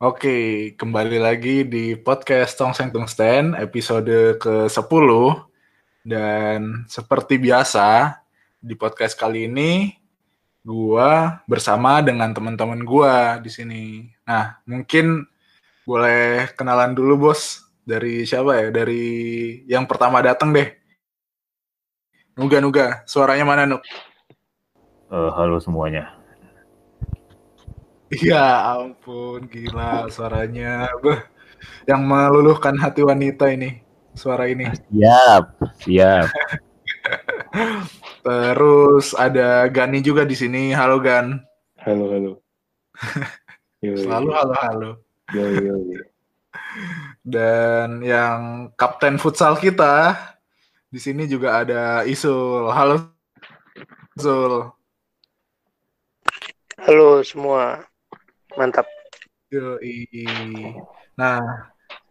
[0.00, 5.08] Oke, kembali lagi di podcast Tongseng Tungsten episode ke-10.
[6.00, 8.16] Dan seperti biasa,
[8.64, 9.92] di podcast kali ini
[10.64, 14.08] gua bersama dengan teman-teman gua di sini.
[14.24, 15.28] Nah, mungkin
[15.84, 17.68] boleh kenalan dulu, Bos.
[17.84, 18.66] Dari siapa ya?
[18.72, 19.04] Dari
[19.68, 20.80] yang pertama datang deh.
[22.40, 23.84] Nuga Nuga, suaranya mana, Nuk?
[25.12, 26.19] Uh, halo semuanya.
[28.10, 30.90] Ya ampun, gila suaranya.
[30.98, 31.22] Beuh,
[31.86, 33.86] yang meluluhkan hati wanita ini,
[34.18, 34.66] suara ini.
[34.66, 35.44] Siap,
[35.78, 36.26] siap.
[38.26, 40.74] Terus ada Gani juga di sini.
[40.74, 41.38] Halo Gan.
[41.86, 42.32] Halo, halo.
[43.86, 44.90] Yo, Selalu halo halo.
[45.30, 46.02] Yo, yo, yo.
[47.24, 50.18] Dan yang kapten futsal kita
[50.90, 52.68] di sini juga ada Isul.
[52.74, 53.14] Halo
[54.18, 54.68] Isul.
[56.76, 57.89] Halo semua.
[58.58, 58.86] Mantap.
[61.18, 61.38] Nah,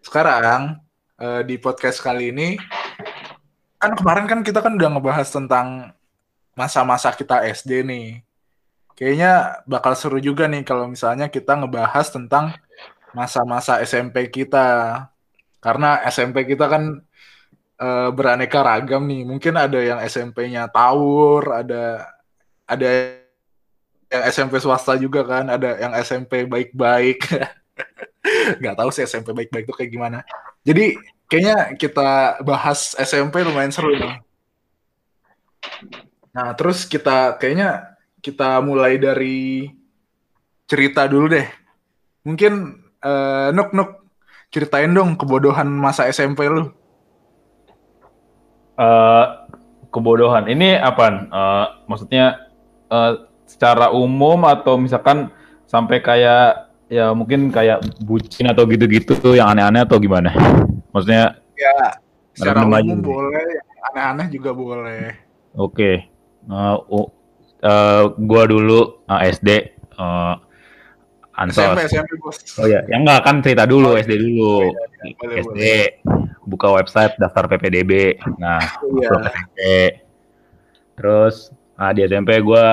[0.03, 0.79] sekarang
[1.19, 2.55] uh, di podcast kali ini
[3.79, 5.95] kan kemarin kan kita kan udah ngebahas tentang
[6.55, 8.07] masa-masa kita SD nih.
[8.95, 12.51] Kayaknya bakal seru juga nih kalau misalnya kita ngebahas tentang
[13.15, 15.07] masa-masa SMP kita.
[15.63, 16.99] Karena SMP kita kan
[17.79, 19.23] uh, beraneka ragam nih.
[19.23, 22.11] Mungkin ada yang SMP-nya tawur, ada
[22.67, 22.87] ada
[24.09, 27.29] yang SMP swasta juga kan, ada yang SMP baik-baik.
[28.59, 30.19] Nggak tahu sih SMP baik-baik itu kayak gimana.
[30.65, 30.97] Jadi
[31.29, 34.17] kayaknya kita bahas SMP lumayan seru nih.
[36.33, 39.69] Nah, terus kita kayaknya kita mulai dari
[40.65, 41.47] cerita dulu deh.
[42.25, 42.53] Mungkin
[43.05, 43.89] uh, Nuk Nuk
[44.49, 46.73] ceritain dong kebodohan masa SMP lu.
[48.79, 49.25] Uh,
[49.93, 51.05] kebodohan ini apa?
[51.29, 52.49] Uh, maksudnya
[52.89, 55.33] uh, secara umum atau misalkan
[55.65, 60.29] sampai kayak ya mungkin kayak bucin atau gitu-gitu yang aneh-aneh atau gimana?
[60.93, 61.97] Maksudnya ya
[62.37, 62.93] secara umum aja.
[63.01, 63.49] boleh,
[63.89, 65.17] aneh-aneh juga boleh.
[65.57, 65.73] Oke.
[65.73, 65.95] Okay.
[66.45, 66.77] Uh,
[67.65, 70.37] uh, gua dulu uh, SD uh,
[71.39, 71.63] Ansos.
[71.63, 72.37] SMP, SMP, bos.
[72.59, 74.67] Oh ya, yang enggak kan cerita dulu oh, SD dulu.
[74.67, 75.83] Ya, ya, boleh, SD boleh.
[76.43, 78.19] buka website daftar PPDB.
[78.35, 79.09] Nah, oh, ya.
[79.31, 79.59] SMP.
[80.99, 81.35] Terus
[81.79, 82.65] nah, di SMP gue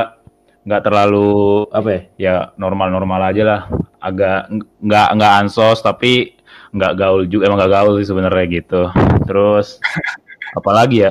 [0.67, 3.61] nggak terlalu apa ya ya normal-normal aja lah.
[4.03, 4.51] Agak
[4.83, 6.35] nggak nggak ansos tapi
[6.75, 8.83] nggak gaul juga emang nggak gaul sih sebenarnya gitu.
[9.25, 9.79] Terus
[10.59, 11.11] apalagi ya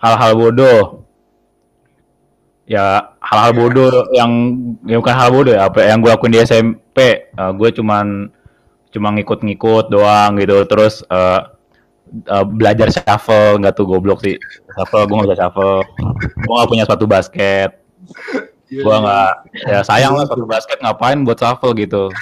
[0.00, 1.04] hal-hal bodoh.
[2.68, 4.32] Ya hal-hal bodoh yang
[4.88, 8.32] ya bukan hal bodoh ya apa yang gue lakuin di SMP uh, gue cuman
[8.88, 10.64] cuma ngikut-ngikut doang gitu.
[10.64, 11.44] Terus uh,
[12.24, 14.40] uh, belajar shuffle nggak tuh goblok sih.
[14.72, 15.84] Shuffle gue nggak bisa shuffle.
[16.40, 17.84] Gue nggak punya sepatu basket
[18.68, 19.00] Yeah, gua iya.
[19.00, 19.30] nggak
[19.64, 22.12] ya sayang lah sepatu basket ngapain buat shuffle gitu.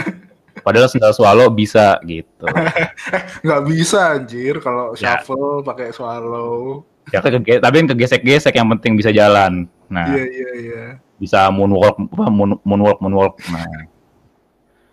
[0.66, 2.46] Padahal sendal swallow bisa gitu.
[3.46, 5.18] nggak bisa anjir kalau ya.
[5.18, 6.82] shuffle pakai swallow.
[7.14, 9.70] Ya ke, tapi yang kegesek-gesek yang penting bisa jalan.
[9.86, 10.10] Nah.
[10.10, 10.82] Iya iya iya.
[11.22, 13.34] Bisa moonwalk moon, moonwalk moonwalk.
[13.50, 13.86] Nah.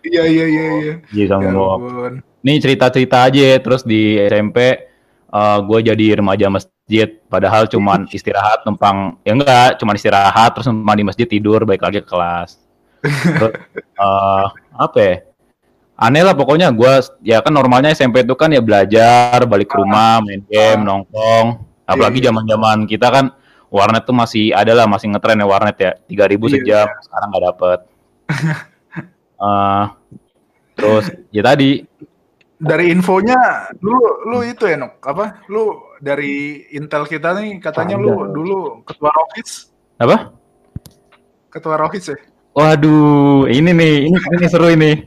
[0.06, 0.94] Iya iya iya iya.
[1.10, 2.22] Bisa ya moonwalk.
[2.46, 4.78] Nih cerita-cerita aja terus di SMP
[5.34, 6.46] uh, gue jadi remaja
[6.84, 11.80] masjid padahal cuman istirahat numpang ya enggak cuman istirahat terus numpang di masjid tidur baik
[11.80, 12.60] lagi ke kelas.
[13.00, 13.52] Terus,
[13.96, 14.52] uh,
[14.84, 15.14] apa ya
[15.94, 16.92] aneh lah pokoknya gue
[17.24, 20.84] ya kan normalnya SMP itu kan ya belajar balik ke rumah main game ah.
[20.84, 21.46] nongkrong.
[21.84, 22.28] Apalagi iya, iya.
[22.32, 23.24] zaman zaman kita kan
[23.72, 27.28] warnet tuh masih ada lah masih ngetren ya warnet ya tiga ribu iya, sejam sekarang
[27.32, 27.78] nggak dapet.
[29.40, 29.84] Uh,
[30.76, 31.80] terus ya tadi.
[32.54, 33.98] Dari infonya lu
[34.30, 39.74] lu itu ya Nuk apa lu dari intel kita nih katanya lu dulu ketua Rockets
[39.98, 40.34] apa?
[41.50, 42.18] Ketua Rockets ya?
[42.54, 45.06] Waduh ini nih ini ini seru ini.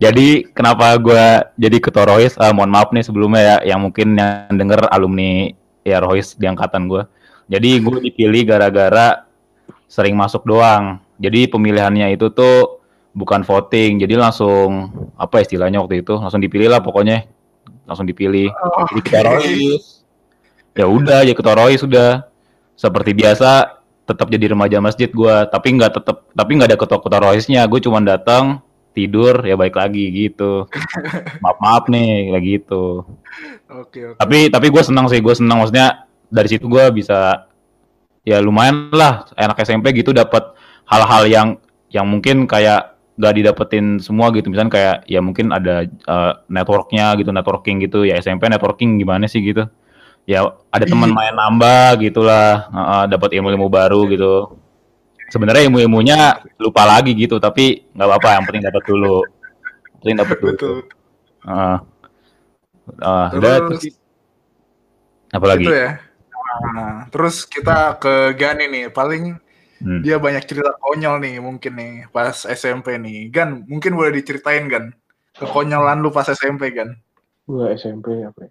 [0.00, 2.32] Jadi kenapa gue jadi ketua Rohis?
[2.40, 5.52] Uh, mohon maaf nih sebelumnya ya yang mungkin yang denger alumni
[5.84, 7.04] ya Rohis di angkatan gue
[7.50, 9.26] jadi gue dipilih gara-gara
[9.90, 11.02] sering masuk doang.
[11.18, 12.78] Jadi pemilihannya itu tuh
[13.10, 13.98] bukan voting.
[13.98, 16.14] Jadi langsung apa istilahnya waktu itu?
[16.14, 17.26] Langsung dipilih lah pokoknya.
[17.90, 18.54] Langsung dipilih.
[18.54, 19.99] Oh, jadi ketua rois
[20.74, 22.26] ya udah ya ketua rois sudah.
[22.78, 27.20] Seperti biasa tetap jadi remaja masjid gue tapi nggak tetap tapi nggak ada ketua ketua
[27.22, 28.58] roisnya gue cuma datang
[28.90, 30.66] tidur ya baik lagi gitu.
[31.44, 33.06] Maaf maaf nih kayak gitu.
[33.70, 34.18] Oke, oke.
[34.18, 35.62] tapi tapi gue senang sih gue senang.
[35.62, 37.46] Maksudnya dari situ gue bisa
[38.26, 40.52] ya lumayan lah enak SMP gitu dapat
[40.90, 41.48] hal-hal yang
[41.90, 44.50] yang mungkin kayak gak didapetin semua gitu.
[44.50, 48.02] Misalnya kayak ya mungkin ada uh, networknya gitu networking gitu.
[48.02, 49.70] Ya SMP networking gimana sih gitu
[50.28, 54.56] ya ada teman main nambah gitulah uh, uh, dapat ilmu-ilmu baru gitu.
[55.30, 59.16] Sebenarnya ilmu-ilmunya lupa lagi gitu tapi nggak apa-apa yang penting dapat dulu.
[60.00, 60.88] Duit betul.
[61.44, 61.84] Ah.
[62.98, 63.96] Ah, udah terus terus
[65.30, 65.62] apa lagi?
[65.62, 65.90] itu ya.
[66.74, 69.38] Nah, terus kita ke Gani nih paling
[69.80, 70.04] Hmm.
[70.04, 73.32] dia banyak cerita konyol nih mungkin nih pas SMP nih.
[73.32, 74.92] Gan mungkin boleh diceritain Gan
[75.40, 77.00] kekonyolan lu pas SMP Gan?
[77.48, 78.50] Gue SMP apa ya?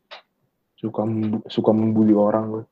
[0.79, 1.03] Suka
[1.45, 2.63] suka membuli orang gue.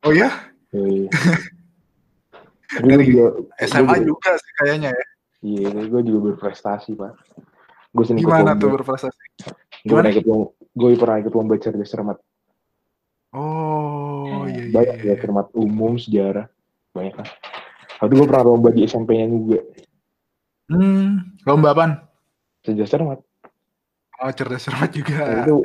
[0.00, 0.32] oh ya
[0.72, 1.10] Iya.
[2.80, 3.24] Dari gue juga,
[3.60, 5.04] SMA gua juga, juga sih kayaknya ya
[5.42, 7.12] iya, gue juga berprestasi pak.
[7.90, 9.18] Gue sering gimana tuh berprestasi
[9.82, 10.06] Gue gimana?
[10.06, 10.24] pernah ikut
[10.70, 12.16] gue pernah ikut lomba cerdas cermat.
[13.32, 15.12] oh iya iya, Banyak iya.
[15.14, 16.46] ya cermat umum, sejarah,
[16.90, 17.26] banyak kan.
[17.98, 19.58] Tapi gue pernah lomba di SMP-nya juga,
[20.70, 21.92] hmm lomba apaan
[22.62, 23.18] cerdas cermat.
[24.16, 25.56] oh cerdas cermat juga Nah, itu,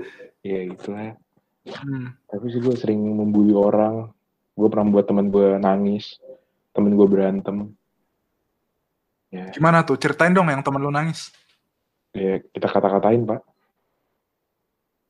[0.45, 1.17] ya itulah.
[1.65, 2.05] hmm.
[2.29, 4.13] Tapi sih gue sering membuli orang.
[4.53, 6.21] Gue pernah buat temen gue nangis,
[6.71, 7.73] temen gue berantem.
[9.33, 11.33] Ya, gimana tuh ceritain dong yang temen lu nangis
[12.15, 13.41] ya kita kata-katain pak.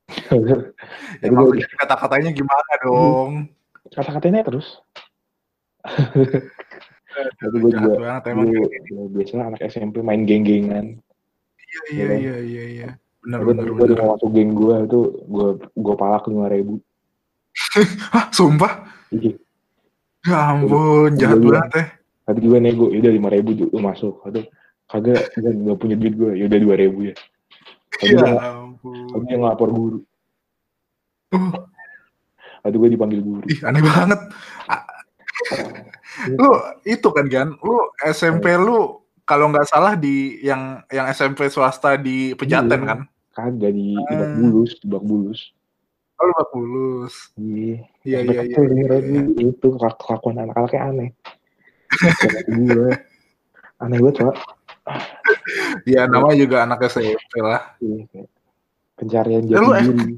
[1.22, 3.32] ya, gue kata-katanya gimana dong
[3.94, 4.82] kata-katainnya terus.
[7.38, 10.98] Tapi gue juga, banget gue, ya, biasanya anak SMP main geng-gengan.
[11.66, 12.88] iya iya iya iya iya
[13.26, 16.74] benar Tapi benar gue mau masuk geng gue itu gue gue palak lima ribu.
[18.14, 18.86] Hah, sumpah
[20.22, 21.50] ya ampun jahat Iya, iya.
[21.58, 21.84] banget ya
[22.26, 24.18] Tadi gue nego, yaudah lima ribu lu masuk.
[24.26, 24.42] Aduh,
[24.86, 27.14] kagak, gue nggak punya duit gue, yaudah dua ribu ya.
[27.94, 29.98] Tadi ya ampun tadi dia ngelapor guru.
[31.30, 31.54] Uh,
[32.62, 33.46] Tadi gue dipanggil guru.
[33.46, 34.18] ih aneh banget
[34.66, 34.82] Ah,
[36.34, 36.50] lu
[36.82, 42.34] itu kan Gan lu SMP lu kalau nggak salah di yang yang SMP swasta di
[42.34, 42.86] Pejaten Iya.
[42.86, 42.98] kan
[43.36, 44.00] Kagak di Ah.
[44.08, 45.40] Lebak Bulus, Lebak Bulus.
[46.16, 47.76] oh Lebak Bulus Iya.
[48.02, 51.10] iya iya iya lima ribu itu kelak- kelakuan anak-anaknya aneh.
[52.46, 52.88] Gue,
[53.78, 54.36] aneh banget pak.
[55.84, 58.24] ya namanya juga anak SMP lah Iya,
[58.94, 60.14] pencarian Eh, jati lu diri.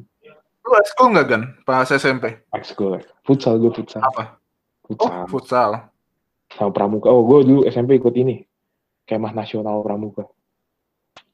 [0.60, 4.00] lu ekskul nggak Gan pas SMP Ekskul, futsal gue futsal.
[4.00, 4.38] apa
[4.86, 5.24] oh Futsal.
[5.26, 5.70] futsal
[6.48, 7.08] Sama pramuka.
[7.08, 8.40] Oh gue dulu SMP ikut ini.
[9.04, 10.24] Kemah nasional pramuka.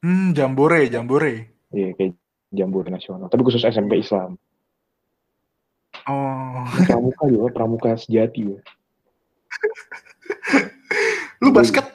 [0.01, 2.13] hmm jambore jambore Iya kayak
[2.53, 3.29] jambore nasional.
[3.31, 4.37] Tapi khusus SMP Islam.
[6.05, 8.59] oh Pramuka juga, pramuka sejati gue.
[11.43, 11.85] lu basket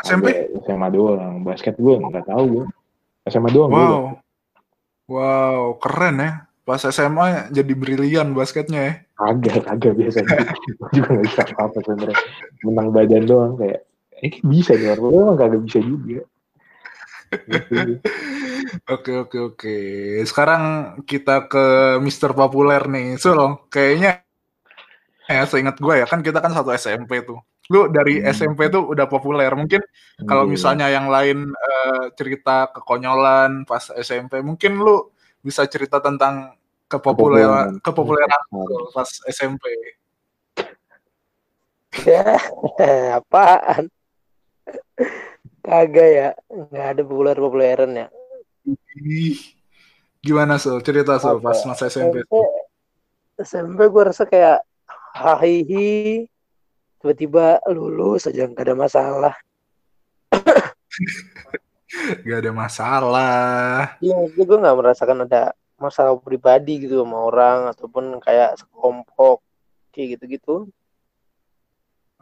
[0.00, 1.44] SMP SMA doang.
[1.44, 2.64] Basket gue nggak tahu gue.
[3.28, 3.78] SMA doang gue.
[3.78, 4.02] wow
[5.10, 6.30] wow keren ya
[6.64, 10.24] pas SMA jadi brilian basketnya ya Kagak, kagak biasa.
[10.24, 12.16] gue juga nggak bisa apa-apa sebenarnya.
[12.64, 13.84] Menang badan doang kayak.
[14.24, 15.12] Eh bisa nih orang.
[15.12, 16.24] Gue emang kagak bisa juga.
[17.30, 18.02] Gitu.
[18.86, 19.76] Oke oke oke.
[20.24, 20.62] Sekarang
[21.04, 21.64] kita ke
[21.98, 23.16] Mister Populer nih.
[23.16, 24.22] Sul, kayaknya
[25.26, 27.38] ya seingat gue ya kan kita kan satu SMP tuh.
[27.70, 28.30] Lu dari Hmm.
[28.30, 29.46] SMP tuh udah populer.
[29.54, 29.78] Mungkin
[30.26, 30.50] kalau Iya.
[30.50, 35.06] misalnya yang lain eh, cerita kekonyolan pas SMP, mungkin lu
[35.40, 38.42] bisa cerita tentang kepopuleran Kepopuleran.
[38.90, 39.62] pas SMP.
[42.02, 42.38] Ya,
[43.22, 43.86] apaan?
[45.60, 48.06] Kagak ya, nggak ada populer-populeran ya.
[49.00, 49.38] Ih,
[50.20, 50.84] Gimana Sul?
[50.84, 52.20] Cerita Sul pas masa SMP.
[52.28, 52.36] SMP,
[53.40, 54.60] SMP gue rasa kayak
[55.16, 56.28] hahihi,
[57.00, 59.34] tiba-tiba lulus aja nggak ada masalah.
[62.22, 63.98] Gak ada masalah.
[63.98, 65.42] Iya, maksudnya gue nggak merasakan ada
[65.74, 69.42] masalah pribadi gitu sama orang ataupun kayak sekelompok
[69.90, 70.70] kayak gitu-gitu.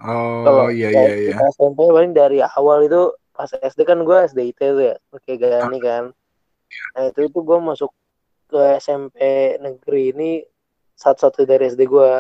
[0.01, 1.37] Oh iya iya iya.
[1.37, 5.39] kita SMP paling dari awal itu pas SD kan gue SD IT tuh ya, pakai
[5.39, 6.11] Gani kan.
[6.99, 7.95] Nah itu itu gue masuk
[8.51, 9.19] ke SMP
[9.63, 10.31] negeri ini
[10.99, 12.13] satu-satu dari SD gue.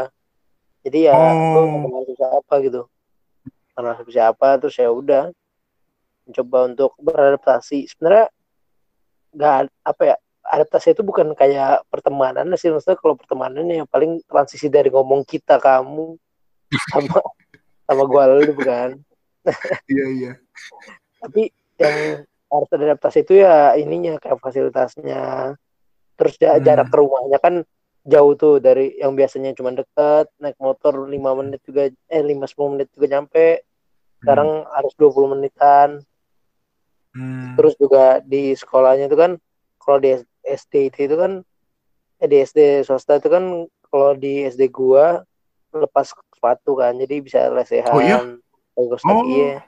[0.86, 1.66] Jadi ya gue Oh.
[1.66, 2.82] nggak kenal siapa gitu.
[3.74, 5.34] Kenal siapa terus ya udah
[6.22, 7.90] mencoba untuk beradaptasi.
[7.90, 8.30] Sebenarnya
[9.34, 10.16] nggak apa ya
[10.48, 15.60] adaptasi itu bukan kayak pertemanan sih maksudnya kalau pertemanan ya paling transisi dari ngomong kita
[15.60, 16.16] kamu
[16.94, 17.20] sama
[17.84, 18.96] sama gue lu bukan
[19.88, 20.32] Iya iya.
[21.18, 25.54] Tapi yang harus adaptasi itu ya ininya kayak fasilitasnya
[26.18, 26.64] terus Hmm.
[26.64, 27.54] jarak ke rumahnya kan
[28.08, 32.72] jauh tuh dari yang biasanya cuma dekat naik motor 5 menit juga eh 5 10
[32.74, 33.62] menit juga nyampe
[34.24, 36.02] sekarang harus 20 menitan
[37.08, 37.56] Hmm.
[37.56, 39.40] terus juga di sekolahnya itu kan
[39.80, 40.12] kalau di
[40.44, 41.40] SD itu, kan
[42.20, 45.24] eh, di SD swasta itu kan kalau di SD gua
[45.72, 48.20] lepas sepatu kan jadi bisa lesehan Oh, iya?
[48.76, 49.24] bagus Oh.
[49.24, 49.67] kaki ya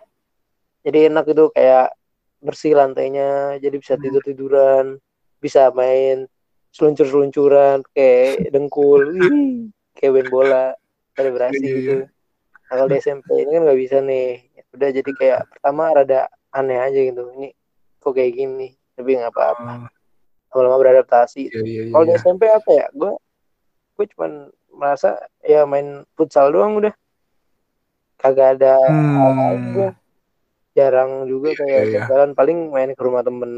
[0.81, 1.93] jadi enak itu kayak
[2.41, 4.03] bersih lantainya jadi bisa Hmm.
[4.03, 4.87] tidur tiduran
[5.41, 6.25] bisa main
[6.71, 9.03] seluncur seluncuran kayak dengkul
[9.97, 10.65] kayak main bola
[11.19, 11.95] selebrasi Iya, gitu.
[12.01, 12.09] Nah,
[12.71, 14.29] kalau di SMP ini kan nggak bisa nih.
[14.71, 17.27] Udah jadi kayak pertama rada aneh aja gitu.
[17.35, 17.51] Ini
[17.99, 19.91] kok kayak gini tapi nggak apa-apa.
[20.55, 21.51] Oh, lama-lama beradaptasi.
[21.51, 22.87] Iya iya kalau di SMP apa ya?
[22.95, 23.19] Gue
[23.99, 26.95] gue cuman merasa ya main futsal doang udah.
[28.23, 29.93] Kagak ada Hmm.
[30.73, 32.03] Jarang juga Iya, kayak iya.
[32.07, 33.51] jalan paling main ke rumah temen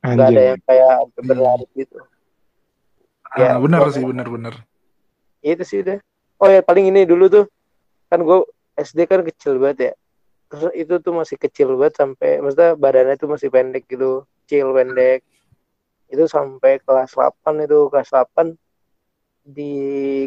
[0.00, 1.24] nggak ada yang kayak Hmm.
[1.24, 1.96] berlari gitu
[3.30, 4.54] Ah, ya, benar gua- sih, benar-benar.
[5.40, 5.96] itu sih udah
[6.36, 7.44] oh ya paling ini dulu tuh
[8.08, 8.44] kan gue
[8.76, 9.92] SD kan kecil banget ya
[10.50, 15.24] terus itu tuh masih kecil banget sampai maksudnya badannya tuh masih pendek gitu kecil pendek
[16.10, 18.52] itu sampai kelas 8 itu kelas 8
[19.40, 19.72] di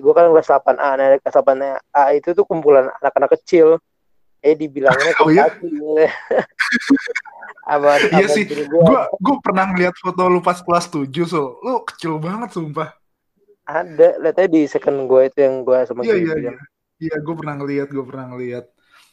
[0.01, 1.57] gue kan kelas 8 A nah kelas 8
[1.91, 3.77] A itu tuh kumpulan anak-anak kecil
[4.43, 5.47] eh dibilangnya Oh, iya?
[7.63, 11.57] apa Iya sih, gue Gua gua pernah ngeliat foto lu pas kelas 7, so.
[11.63, 12.91] Lu kecil banget sumpah.
[13.63, 16.39] ada lihatnya di second gue itu yang gue sama Iya, iya, bilang.
[16.43, 16.53] iya.
[16.99, 18.65] Iya, gua pernah ngeliat, gua pernah ngeliat.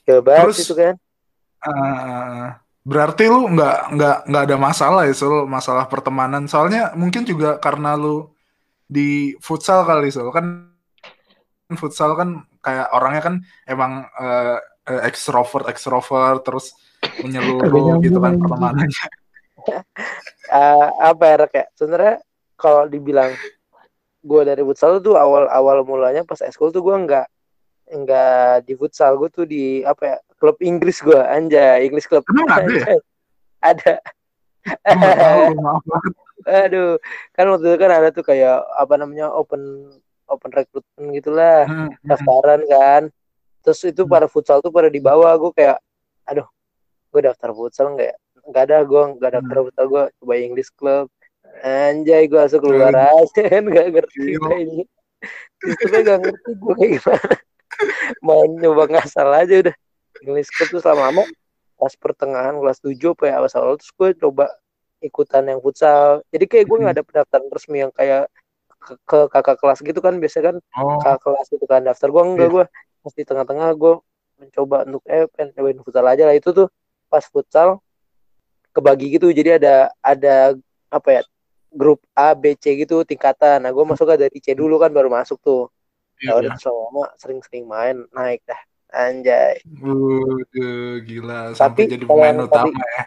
[0.03, 0.95] Kecil banget Terus- itu kan
[1.61, 6.49] Ah, berarti lu nggak nggak nggak ada masalah ya soal masalah pertemanan.
[6.49, 8.33] Soalnya mungkin juga karena lu
[8.89, 10.67] di futsal kali so kan
[11.77, 13.35] futsal kan kayak orangnya kan
[13.65, 14.57] emang eh,
[14.91, 16.75] eh, ekstrovert ekstrovert terus
[17.23, 19.07] menyeluruh gitu kan pertemanannya.
[20.51, 22.15] Eh, apa ya Rek, ya sebenarnya
[22.57, 23.29] kalau dibilang
[24.21, 27.27] gue dari futsal tuh awal awal mulanya pas eskul tuh gue nggak
[27.87, 32.49] nggak di futsal gue tuh di apa ya klub Inggris gue anjay English club Emang
[32.51, 32.97] ada ya?
[33.61, 33.95] Ada
[35.55, 36.13] maaf banget.
[36.49, 36.97] aduh
[37.31, 39.93] kan waktu itu kan ada tuh kayak apa namanya open
[40.25, 42.09] open recruitment gitulah Hmm, hmm.
[42.09, 43.03] daftaran kan
[43.61, 45.79] terus itu para futsal tuh pada di bawah gue kayak
[46.25, 46.49] aduh
[47.11, 48.17] gue daftar futsal nggak ya?
[48.49, 51.07] Nggak ada gue nggak daftar futsal gue coba English club.
[51.61, 54.85] Anjay gue langsung keluar aja nggak ngerti kayaknya
[55.61, 57.31] sistemnya nggak ngerti gue kayak gimana.
[58.27, 59.77] Main nyoba ngasal aja udah.
[60.25, 61.25] English club tuh selama lama
[61.81, 64.47] pas pertengahan kelas 7 apa ya awal awal terus gue coba
[65.01, 66.21] ikutan yang futsal.
[66.29, 68.29] Jadi kayak gue nggak ada pendaftaran resmi yang kayak
[68.81, 72.23] ke, ke kakak kelas gitu kan biasanya kan Oh, kakak kelas itu kan daftar gue
[72.25, 72.55] enggak Iya.
[72.57, 72.65] gue
[73.01, 73.95] pas di tengah-tengah gue
[74.41, 76.37] mencoba untuk eh pengen futsal aja lah.
[76.37, 76.69] Itu tuh
[77.09, 77.81] pas futsal
[78.73, 79.33] kebagi gitu.
[79.33, 80.55] Jadi ada ada
[80.89, 81.23] apa ya
[81.71, 83.63] grup A B C gitu tingkatan.
[83.63, 85.73] Nah gue masuknya dari C dulu kan baru masuk tuh.
[86.21, 86.57] Ya udah iya.
[86.57, 88.61] terus lama sering-sering main naik dah.
[88.91, 89.63] Anjay.
[89.81, 91.55] Waduh, gila.
[91.55, 93.03] Tapi sampai jadi kalau pemain utama ya.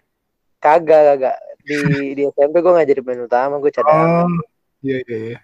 [0.64, 1.38] kagak kagak.
[1.64, 1.80] Di
[2.16, 4.26] di SMP gue nggak jadi pemain utama gue cadangan.
[4.26, 4.42] Oh,
[4.82, 5.40] iya iya iya.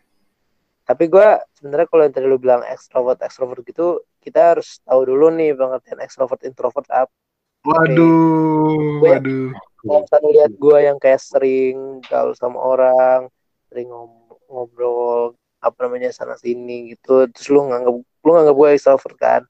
[0.90, 5.30] Tapi gue sebenarnya kalau yang tadi lu bilang ekstrovert ekstrovert gitu kita harus tahu dulu
[5.30, 7.14] nih pengertian ekstrovert introvert apa
[7.60, 9.52] Waduh, Gue- waduh.
[9.78, 11.78] kalau misalnya lihat gue yang kayak sering
[12.08, 13.30] gaul sama orang
[13.70, 19.18] sering ngom- ngobrol apa namanya sana sini gitu terus lu nganggap lu nganggap gue extrovert
[19.20, 19.42] kan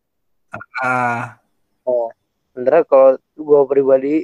[0.82, 1.38] Ah,
[2.52, 4.16] sebenarnya kalau gue pribadi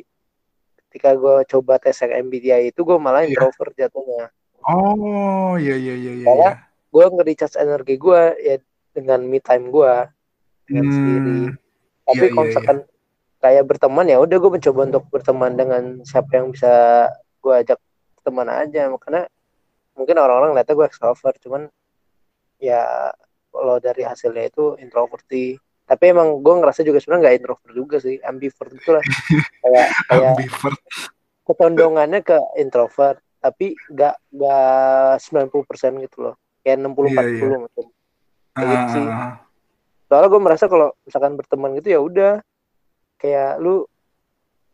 [0.90, 3.38] ketika gue coba tes yang MBTI itu gue malah Iya.
[3.38, 4.34] introvert jatuhnya
[4.66, 6.52] oh iya iya iya iya.
[6.96, 7.12] Iya.
[7.12, 8.56] gue nge-recharge energi gue ya
[8.96, 9.94] dengan me time gue
[10.64, 11.36] dengan sendiri.
[11.52, 11.52] Hmm,
[12.08, 12.78] tapi Iya, kalau iya, misalkan
[13.44, 16.72] kayak berteman ya udah gue mencoba untuk berteman dengan siapa yang bisa
[17.44, 17.80] gue ajak
[18.24, 18.88] teman aja.
[18.88, 19.28] Makanya
[20.00, 21.68] mungkin orang-orang lihatnya gue extrovert cuman
[22.64, 23.12] ya
[23.52, 25.60] kalau dari hasilnya itu introvert sih.
[25.86, 29.04] Tapi emang gue ngerasa juga sebenarnya nggak introvert juga sih ambivert gitu lah
[29.68, 30.80] kayak kayak ambivert.
[31.46, 37.58] ketondongannya ke introvert tapi nggak nggak 90% gitu loh kayak 60 Iya, 40 iya.
[37.62, 37.86] mungkin
[38.56, 39.06] Kayak gitu sih.
[39.06, 39.34] Ah,
[40.10, 42.34] soalnya gue merasa kalau misalkan berteman gitu ya udah
[43.22, 43.86] kayak lu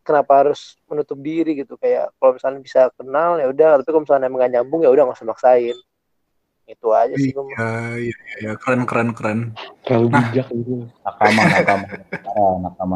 [0.01, 4.27] kenapa harus menutup diri gitu kayak kalau misalnya bisa kenal ya udah tapi kalau misalnya
[4.31, 5.77] emang gak nyambung ya udah nggak usah maksain
[6.69, 7.69] itu aja sih gue Iya,
[7.99, 9.39] iya, iya, keren, keren, keren.
[9.83, 10.23] Terlalu Nah.
[10.31, 10.87] bijak gitu.
[11.03, 11.85] Nakama, nakama,
[12.63, 12.95] nakama,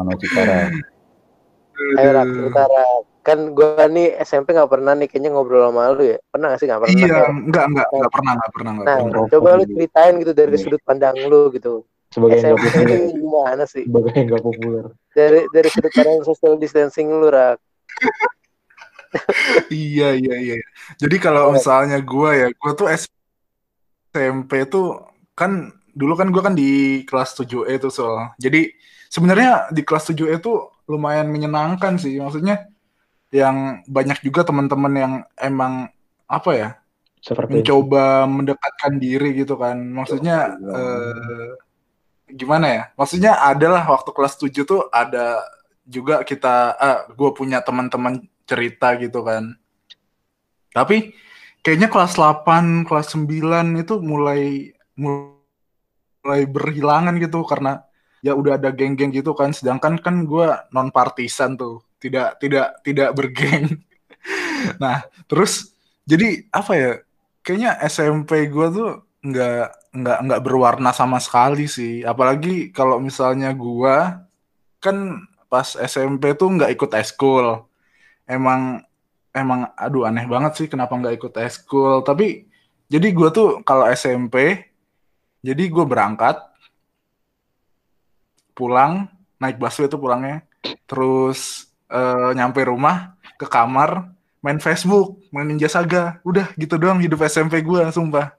[1.96, 2.82] ayo Rak, utara
[3.26, 6.66] kan gue nih SMP nggak pernah nih kayaknya ngobrol sama lu ya pernah gak sih
[6.66, 7.26] nggak pernah Iya, ya?
[7.26, 9.26] enggak, enggak, enggak pernah, enggak pernah, enggak nah pernah.
[9.26, 10.62] Coba lu ceritain gitu dari Iya.
[10.62, 11.74] sudut pandang lu gitu
[12.06, 12.94] Sebagai yang SMP gak populer.
[13.02, 14.84] itu gimana sih Sebagai yang gak populer.
[15.10, 17.58] dari dari sudut pandang social distancing lu rak
[19.72, 20.56] Iya, iya, iya.
[20.96, 21.52] Jadi kalau Iya.
[21.56, 22.86] misalnya gue ya, gue tuh
[24.12, 24.86] SMP tuh
[25.32, 25.52] kan
[25.90, 26.70] dulu kan gue kan di
[27.02, 28.36] kelas 7E tuh soal.
[28.36, 28.68] Jadi
[29.08, 30.56] sebenarnya di kelas 7E tuh
[30.86, 32.16] lumayan menyenangkan sih.
[32.16, 32.68] Maksudnya
[33.36, 35.92] yang banyak juga teman-teman yang emang
[36.24, 36.70] apa ya
[37.20, 39.76] Seperti mencoba mendekatkan diri gitu kan.
[39.76, 41.50] Maksudnya eh,
[42.32, 42.82] gimana ya?
[42.96, 45.44] Maksudnya adalah waktu kelas 7 tuh ada
[45.86, 49.54] juga kita ah, gue punya teman-teman cerita gitu kan.
[50.74, 51.14] Tapi
[51.62, 57.86] kayaknya kelas 8, kelas 9 itu mulai mulai berhilangan gitu karena
[58.26, 59.54] ya udah ada geng-geng gitu kan.
[59.54, 63.82] Sedangkan kan gue non partisan tuh, tidak tidak tidak bergeng.
[64.82, 65.76] nah terus
[66.06, 66.92] jadi apa ya
[67.42, 68.90] kayaknya SMP gue tuh
[69.26, 72.02] nggak nggak nggak berwarna sama sekali sih.
[72.06, 73.96] Apalagi kalau misalnya gue
[74.82, 74.96] kan
[75.50, 77.66] pas SMP tuh nggak ikut eskul.
[78.26, 78.82] Emang
[79.34, 82.02] emang aduh aneh banget sih kenapa nggak ikut eskul.
[82.06, 82.46] Tapi
[82.86, 84.66] jadi gue tuh kalau SMP
[85.42, 86.38] jadi gue berangkat
[88.56, 90.42] pulang naik busway tuh pulangnya.
[90.86, 96.22] Terus uh, nyampe rumah ke kamar main Facebook main Ninja Saga.
[96.22, 98.34] Udah gitu doang hidup SMP gue sumpah.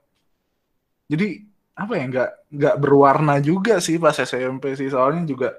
[1.08, 1.44] Jadi
[1.78, 4.88] apa ya nggak nggak berwarna juga sih pas SMP sih.
[4.88, 5.56] Soalnya juga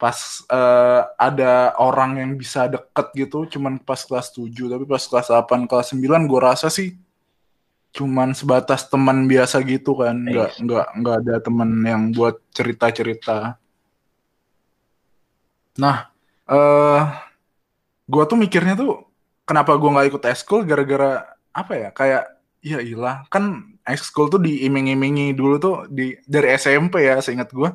[0.00, 0.18] pas
[0.50, 5.70] uh, ada orang yang bisa deket gitu cuman pas kelas 7 tapi pas kelas 8
[5.70, 6.98] kelas 9 gue rasa sih
[7.94, 10.16] cuman sebatas teman biasa gitu kan.
[10.16, 13.62] Nggak nggak nggak ada teman yang buat cerita cerita
[15.72, 16.11] nah
[16.52, 17.00] uh,
[18.06, 19.08] gue tuh mikirnya tuh
[19.48, 21.24] kenapa gue nggak ikut eskul gara-gara
[21.56, 22.24] apa ya kayak
[22.62, 27.72] ya ilah kan ekskul tuh diiming-imingi dulu tuh di dari SMP ya seingat gue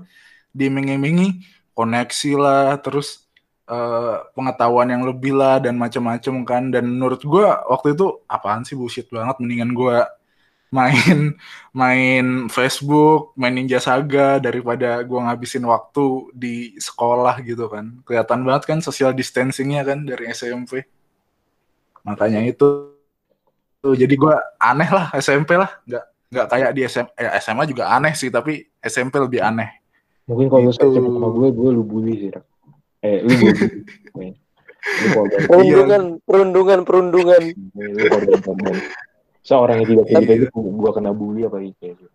[0.58, 3.30] diiming-imingi koneksi lah, terus
[3.70, 6.64] uh, pengetahuan yang lebih lah dan macam-macam kan.
[6.74, 9.38] Dan menurut gue waktu itu apaan sih bullshit banget.
[9.38, 9.98] Mendingan gue
[10.72, 11.34] main
[11.82, 18.02] main Facebook, main Ninja Saga daripada gue ngabisin waktu di sekolah gitu kan.
[18.04, 20.84] Kelihatan banget kan social distancingnya kan dari SMP.
[22.04, 22.94] Makanya itu
[23.78, 27.94] tuh jadi gue aneh lah SMP lah, nggak nggak kayak di SMA, eh, SMA juga
[27.94, 29.80] aneh sih tapi SMP lebih aneh.
[30.28, 30.92] Mungkin kalau gitu.
[30.92, 32.32] lu sama gue, gue lu bully sih.
[33.00, 34.36] Eh, lu bully.
[35.48, 37.44] perundungan, perundungan, perundungan.
[39.48, 42.12] Seorang yang tidak kayak gitu, gue kena bully apa kayak gitu.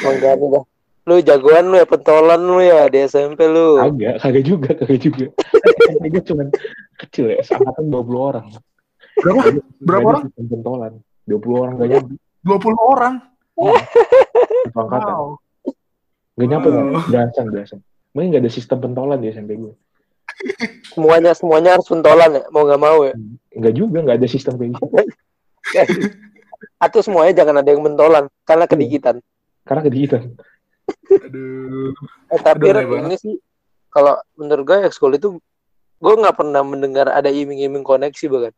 [0.00, 0.64] Enggak dah.
[1.08, 3.76] Lu jagoan lu ya pentolan lu ya di SMP lu.
[3.76, 5.26] Kagak, kagak juga, kagak juga.
[5.92, 6.42] SMP gue cuma
[7.04, 8.46] kecil ya, seangkatan 20 orang.
[9.20, 9.40] Berapa?
[9.80, 10.24] Berapa orang?
[10.32, 10.92] Pentolan.
[11.28, 12.12] 20 orang gak nyampe.
[12.48, 13.14] 20 orang?
[14.72, 15.12] angkatan.
[15.12, 15.28] Wow.
[16.40, 17.04] Gak nyampe wow.
[17.08, 17.78] belasan belasan.
[18.16, 19.74] Mungkin gak ada sistem pentolan di SMP gue.
[20.90, 23.14] Semuanya semuanya harus pentolan ya, mau nggak mau ya.
[23.54, 24.86] Enggak juga, nggak ada sistem kayak gitu.
[26.84, 28.72] Atau semuanya jangan ada yang pentolan karena iya.
[28.72, 29.16] kedikitan.
[29.64, 30.22] Karena kedikitan.
[31.10, 31.92] Aduh.
[32.32, 33.34] Eh, tapi Aduh, ini sih
[33.92, 35.38] kalau menurut gue ekskul itu
[36.00, 38.54] gue nggak pernah mendengar ada iming-iming koneksi bahkan.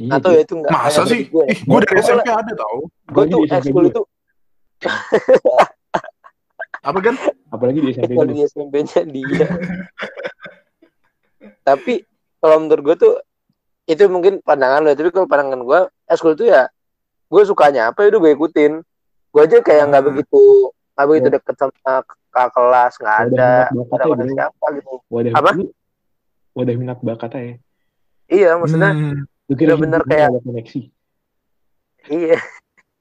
[0.00, 1.28] Iya, Atau ya itu enggak Masa sih?
[1.28, 2.88] Gue, Ih, gue dari SMP ada tau.
[3.10, 4.02] Gue tuh ekskul itu
[6.80, 7.14] apa kan?
[7.52, 8.16] Apalagi di SMP.
[8.32, 9.46] Di SMP-nya dia.
[11.62, 12.04] Tapi
[12.40, 13.14] kalau menurut gue tuh
[13.90, 16.70] itu mungkin pandangan lo, tapi kalau pandangan gue, eskul tuh ya
[17.30, 18.72] gue sukanya apa itu gue ikutin.
[19.30, 20.10] Gue aja kayak nggak hmm.
[20.10, 20.42] begitu
[20.94, 21.34] nggak begitu ya.
[21.38, 24.92] deket sama kakak kelas nggak ada ada ya, siapa gitu.
[25.06, 25.50] Wadah apa?
[26.54, 27.54] Wadah minat bakat ya.
[28.30, 29.26] Iya, maksudnya hmm.
[29.50, 30.82] bener-bener kayak koneksi.
[32.10, 32.38] Iya.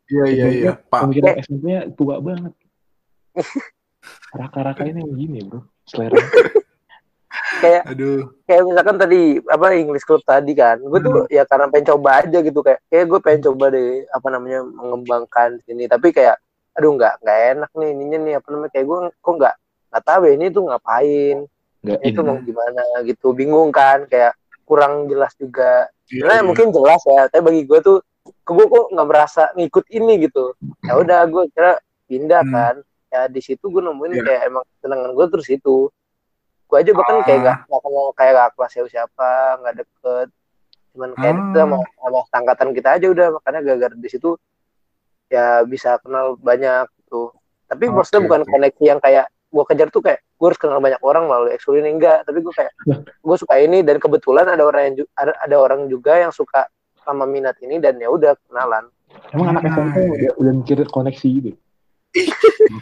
[0.09, 0.71] Iya iya iya.
[0.77, 1.05] Pak.
[1.05, 2.53] Pemikiran SMP-nya tua banget.
[4.39, 6.17] Raka-raka ini begini bro, selera.
[7.59, 8.31] kayak Aduh.
[8.47, 11.31] kayak misalkan tadi apa English Club tadi kan, gue tuh hmm.
[11.31, 15.59] ya karena pengen coba aja gitu kayak, kayak gue pengen coba deh apa namanya mengembangkan
[15.67, 16.39] sini, tapi kayak
[16.73, 19.55] aduh nggak nggak enak nih ininya nih apa namanya kayak gue kok nggak
[19.89, 21.37] nggak tahu ya ini tuh ngapain,
[21.83, 25.89] gak itu mau gimana gitu, bingung kan kayak kurang jelas juga.
[26.09, 26.41] Iya, iya.
[26.41, 27.97] mungkin jelas ya, tapi bagi gue tuh
[28.29, 30.53] gue kok nggak merasa ngikut ini gitu
[30.85, 31.77] ya udah gue kira
[32.09, 32.53] pindah hmm.
[32.53, 32.75] kan
[33.09, 34.25] ya di situ gue nemuin yeah.
[34.25, 35.89] kayak emang senengan gue terus itu
[36.69, 37.25] gue aja bahkan ah.
[37.25, 39.29] kayak gak gak kenal kayak gak kelas siapa siapa
[39.59, 40.27] nggak deket
[40.93, 41.39] cuman kayak ah.
[41.41, 44.29] itu sama, sama angkatan kita aja udah makanya gara-gara di situ
[45.33, 47.33] ya bisa kenal banyak gitu
[47.69, 48.51] tapi okay, maksudnya bukan okay.
[48.53, 51.89] koneksi yang kayak gue kejar tuh kayak gue harus kenal banyak orang melalui ekskul ini
[51.89, 55.89] enggak tapi gue kayak gue suka ini dan kebetulan ada orang yang ada, ada orang
[55.89, 56.69] juga yang suka
[57.09, 58.85] sama minat ini dan ya udah kenalan.
[59.33, 61.57] Emang anak SMP nah, udah, udah mikir koneksi gitu?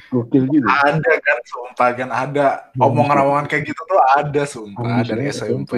[0.07, 0.63] Gokil gitu.
[0.63, 2.47] Ada kan, sumpah kan ada.
[2.79, 5.73] Omongan-omongan kayak gitu tuh ada sumpah Ambis dari SMP.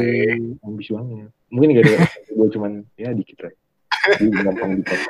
[0.62, 1.30] Ambis banget.
[1.50, 1.98] Mungkin gak ada
[2.30, 3.54] gue cuman ya dikit lah.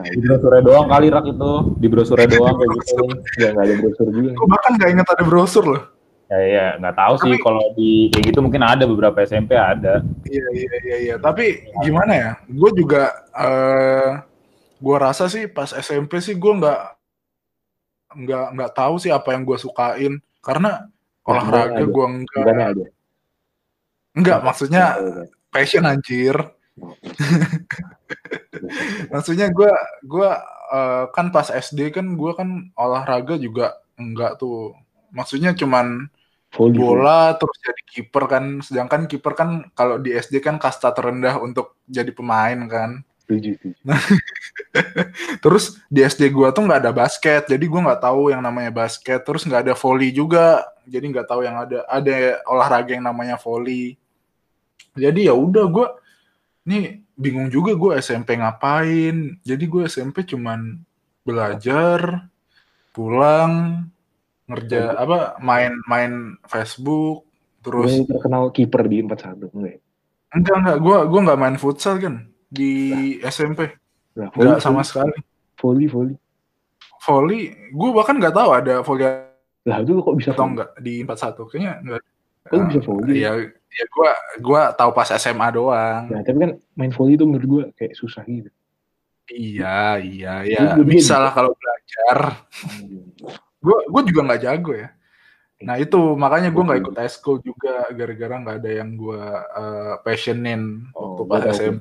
[0.07, 1.51] Di brosur doang kali rak itu.
[1.83, 3.03] Di brosur doang kayak gitu.
[3.43, 4.31] Ya gak ada brosur juga.
[4.39, 5.83] Gue bahkan gak inget ada brosur loh.
[6.29, 10.05] Ya iya, nggak tahu sih kalau di kayak gitu mungkin ada beberapa SMP ada.
[10.29, 11.15] Iya iya iya iya.
[11.17, 12.31] Tapi gimana ya?
[12.45, 14.21] Gue juga uh,
[14.77, 16.98] gue rasa sih pas SMP sih gue nggak
[18.09, 20.89] nggak nggak tahu sih apa yang gue sukain karena
[21.25, 22.45] olahraga gue enggak.
[24.17, 24.97] Enggak, maksudnya
[25.53, 26.35] passion anjir.
[29.13, 29.71] maksudnya gue
[30.07, 30.29] gue
[30.71, 34.73] uh, kan pas SD kan gue kan olahraga juga enggak tuh.
[35.13, 36.09] Maksudnya cuman
[36.49, 36.81] Volley, volley.
[36.81, 41.77] bola terus jadi kiper kan sedangkan kiper kan kalau di SD kan kasta terendah untuk
[41.85, 43.61] jadi pemain kan Setuju,
[45.45, 49.21] terus di SD gua tuh nggak ada basket jadi gua nggak tahu yang namanya basket.
[49.21, 54.01] Terus nggak ada volley juga jadi nggak tahu yang ada ada olahraga yang namanya volley.
[54.97, 55.93] Jadi ya udah gua
[56.65, 59.37] nih bingung juga gua SMP ngapain.
[59.45, 60.81] Jadi gua SMP cuman
[61.21, 62.25] belajar
[62.97, 63.85] pulang
[64.49, 67.29] ngerja apa main-main Facebook
[67.61, 69.79] terus Gue terkenal kiper di 41 enggak ya?
[70.33, 70.77] enggak enggak.
[70.81, 72.73] Gua gua nggak main futsal kan di
[73.21, 73.69] SMP
[74.17, 75.15] Nah, enggak sama sekali.
[75.55, 76.15] Volley, volley.
[76.99, 79.05] volley gue bahkan nggak tahu ada volley
[79.63, 80.51] Lah itu kok bisa atau volley?
[80.57, 82.01] enggak di 41 kayaknya enggak
[82.43, 83.15] Kok lu bisa volley?
[83.21, 83.31] ya
[83.69, 86.09] ya gue gua tahu pas SMA doang.
[86.09, 88.49] Nah, tapi kan main volley itu menurut gue kayak susah gitu.
[89.29, 90.61] iya iya ya.
[90.73, 92.17] Juga bisa lah kalau belajar.
[93.61, 94.89] Gue gue juga nggak jago ya.
[95.59, 99.21] Nah itu makanya gue nggak ikut school juga gara-gara nggak ada yang gue
[99.53, 101.77] uh, passionin waktu Oh, pas gua tahu.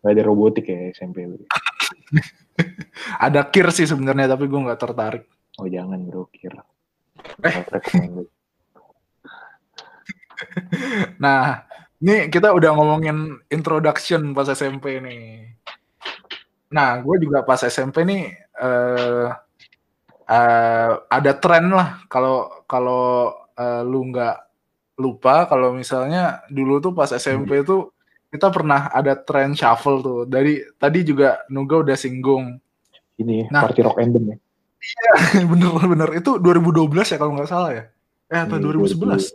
[0.00, 1.36] SMP Gak ada robotik ya SMP lu.
[3.26, 5.24] ada kir sih sebenarnya tapi gue nggak tertarik
[5.60, 6.64] Oh jangan bro, kira.
[7.44, 7.54] Eh.
[11.20, 11.68] Nah,
[12.00, 15.52] ini kita udah ngomongin introduction pas SMP nih.
[16.72, 19.28] Nah, gue juga pas SMP nih eh
[20.24, 24.36] eh, ada tren lah kalau kalau eh, lu nggak
[24.96, 27.92] lupa kalau misalnya dulu tuh pas SMP tuh
[28.30, 30.18] kita pernah ada tren shuffle tuh.
[30.24, 32.56] Dari tadi juga Nuga udah singgung.
[33.18, 33.66] Ini Nah.
[33.66, 34.36] party rock anthem ya.
[35.50, 37.84] Bener-bener itu 2012 ya kalau nggak salah ya.
[38.30, 39.34] Eh atau Iya, 2011?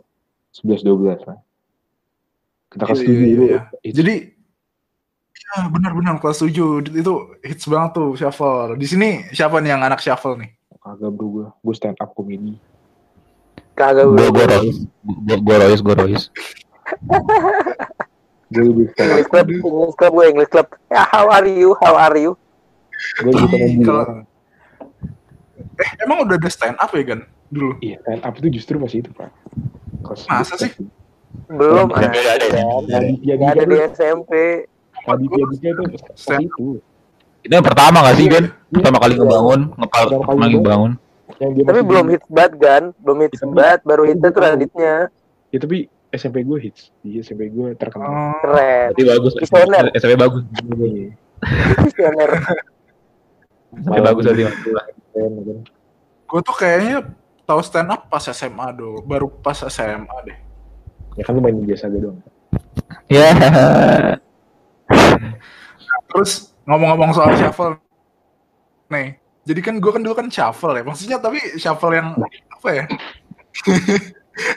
[0.56, 1.38] 11 12 lah.
[2.72, 3.46] Kita Iya, kasih iya, tujuh iya, dulu.
[3.46, 3.62] iya.
[3.94, 4.16] Jadi
[5.36, 8.74] ya benar-benar kelas 7 itu hits banget tuh shuffle.
[8.74, 10.50] Di sini siapa nih yang anak shuffle nih?
[10.80, 12.56] Kagak bro gue, gue stand up comedy.
[13.76, 14.46] Kagak Gue gue.
[14.48, 16.26] Royce, gue gue Royce, gue Royce.
[18.46, 20.68] Gue lebih English club, English club gue English club.
[20.88, 21.74] Ya, how are you?
[21.82, 22.38] How are you?
[23.20, 24.20] gue lebih dulu Kalau- orang.
[25.76, 27.20] Eh emang udah ada stand up ya kan
[27.52, 27.76] dulu?
[27.84, 29.30] Iya, stand up itu justru pas itu pak.
[30.06, 30.64] Kelas Masa 11.
[30.64, 30.72] sih?
[31.52, 32.20] Belum Ada, ada.
[32.40, 32.96] ada, ada.
[32.96, 34.32] Ada Dika di SMP.
[34.96, 36.80] Dika tuh pas Stand itu.
[37.46, 38.44] Itu yang pertama gak sih kan?
[38.74, 40.92] Pertama kali ngebangun, ngepal, Pertama kali pertama kali ngebangun.
[41.26, 42.84] Dia Tapi masih belum hits banget kan?
[43.04, 44.96] Belum hits banget, baru hitnya tuh Raditnya.
[45.54, 45.78] Ya tapi
[46.16, 46.90] SMP gue hits.
[47.04, 48.08] Di SMP gue terkenal.
[48.10, 48.96] Oh, Keren.
[48.96, 49.34] Berarti bagus.
[49.38, 49.86] Visioner.
[49.96, 50.44] SMP bagus.
[51.84, 52.32] Visioner.
[53.76, 54.56] SMP bagus kan.
[56.26, 57.08] gue tuh kayaknya
[57.46, 60.38] tahu stand up pas SMA do, baru pas SMA deh.
[61.16, 62.20] Ya kan lu main biasa gue doang.
[63.08, 63.32] Ya.
[66.12, 67.78] Terus ngomong-ngomong soal shuffle
[68.90, 72.14] nih, jadi kan gue kan dulu kan shuffle ya, maksudnya tapi shuffle yang
[72.54, 72.84] apa ya?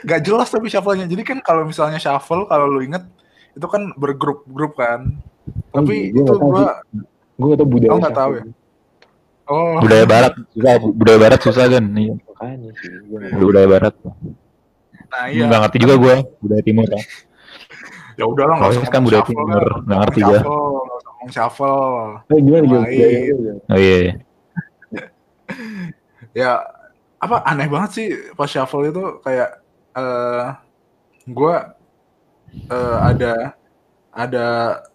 [0.02, 1.06] Gak jelas tapi shuffle-nya.
[1.06, 3.06] Jadi kan kalau misalnya shuffle, kalau lu inget
[3.54, 5.18] itu kan bergrup-grup kan.
[5.72, 6.64] Oh, Tapi iya, gua itu tahu gue,
[7.38, 8.52] Gue gak tau budaya Oh, tahu siapa.
[9.48, 11.84] oh Budaya barat susah, budaya barat susah kan.
[11.94, 12.14] Iya.
[12.18, 12.90] Makanya sih.
[12.90, 13.38] Gak.
[13.40, 13.94] Budaya barat.
[15.08, 15.44] nah iya.
[15.48, 16.84] Nggak ngerti juga gue budaya timur.
[16.84, 17.02] Kan.
[18.18, 19.78] Ya udahlah nggak usah kan budaya shuffle timur, lah.
[19.86, 20.40] nggak ngerti gue.
[20.42, 21.78] ngomong shuffle.
[22.28, 22.84] Eh, gimana gimana?
[22.84, 23.96] Budaya lu, Oh iya.
[23.96, 24.12] iya.
[26.36, 26.50] ya
[27.18, 29.58] apa aneh banget sih pas shuffle itu kayak
[29.98, 30.46] eh
[31.28, 31.54] gue
[32.70, 33.58] eh, ada
[34.14, 34.48] ada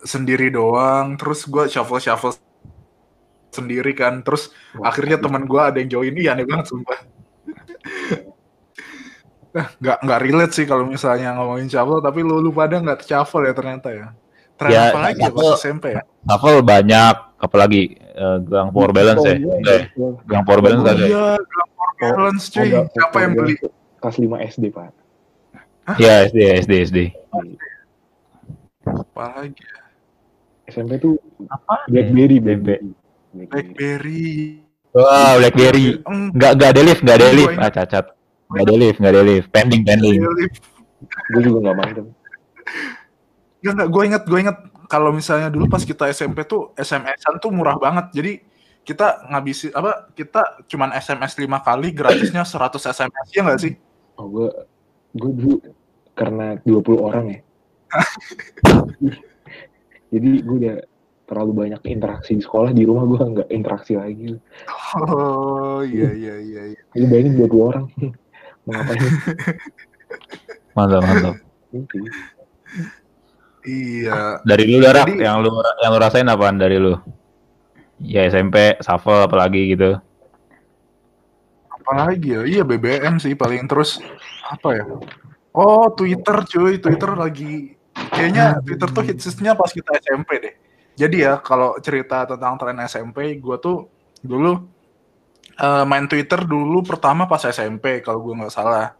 [0.03, 1.19] sendiri doang.
[1.19, 2.33] Terus gue shuffle shuffle
[3.51, 4.23] sendiri kan.
[4.23, 6.15] Terus Wah, akhirnya teman gue ada yang join.
[6.15, 6.99] Iya aneh banget sumpah.
[9.53, 13.45] Nah, nggak nggak relate sih kalau misalnya ngomongin shuffle tapi lu lu pada nggak shuffle
[13.45, 14.07] ya ternyata ya?
[14.53, 16.01] Tren Ya, apa lagi ya pas SMP ya?
[16.25, 19.37] Shuffle banyak, apalagi eh, gang power balance ya.
[19.37, 19.57] Oh, ya?
[19.61, 19.77] iya.
[20.25, 21.05] Gang power balance oh ya?
[21.05, 22.69] iya Grand Power balance cuy.
[22.69, 23.55] Ada siapa yang beli
[24.03, 24.91] Kelas 5 SD, Pak.
[25.95, 26.99] Iya, SD, SD, SD.
[28.83, 29.79] apa lagi ya?
[30.67, 31.15] SMP tuh
[31.47, 32.91] apa Blackberry, Blackberry.
[33.31, 33.47] Blackberry.
[33.47, 34.63] Blackberry
[34.93, 36.03] Wah, BlackBerry.
[36.05, 37.55] Eng, Enggak enggak ada lift, enggak ada lift.
[37.57, 38.05] Ah, cacat.
[38.51, 39.47] Enggak ada lift, enggak ada lift.
[39.49, 40.15] Pending, pending.
[41.33, 41.93] Gue juga gak main.
[41.97, 42.11] tapi.
[43.63, 47.49] Enggak, enggak, gue inget, gue inget kalau misalnya dulu pas kita SMP tuh SMS-an tuh
[47.49, 48.05] murah banget.
[48.13, 48.33] Jadi
[48.85, 50.13] kita ngabisin apa?
[50.13, 53.73] Kita cuman SMS 5 kali gratisnya 100 SMS ya enggak sih?
[54.19, 54.47] Oh, gue
[55.13, 55.55] gue dulu
[56.13, 57.39] karena 20 orang ya.
[60.13, 60.77] Jadi gue udah
[61.25, 64.37] terlalu banyak interaksi di sekolah di rumah gue nggak interaksi lagi.
[65.01, 66.81] Oh, iya iya iya iya.
[66.99, 67.85] Lu bayangin 20 orang.
[68.63, 69.01] Mau ngapain?
[70.77, 71.35] Mantap, mantap.
[73.63, 74.43] Iya.
[74.43, 75.49] Dari lu Darak, Jadi- yang lu
[75.81, 76.95] yang lu rasain apaan dari lu?
[78.03, 79.95] Ya SMP, shuffle apalagi gitu.
[81.83, 82.41] Apalagi ya?
[82.47, 83.99] Iya BBM sih paling terus
[84.47, 84.87] apa ya?
[85.51, 90.55] Oh, Twitter cuy, Twitter lagi kayaknya Twitter tuh hitsnya pas kita SMP deh.
[90.97, 93.89] Jadi ya kalau cerita tentang tren SMP, gue tuh
[94.23, 94.65] dulu
[95.59, 98.93] uh, main Twitter dulu pertama pas SMP kalau gue nggak salah.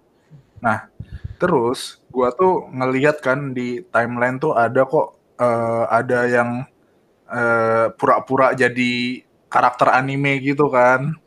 [0.61, 0.89] Nah,
[1.37, 6.65] terus gue tuh ngeliat kan di timeline tuh ada kok uh, ada yang
[7.33, 11.17] pura pura-pura jadi karakter anime gitu kan.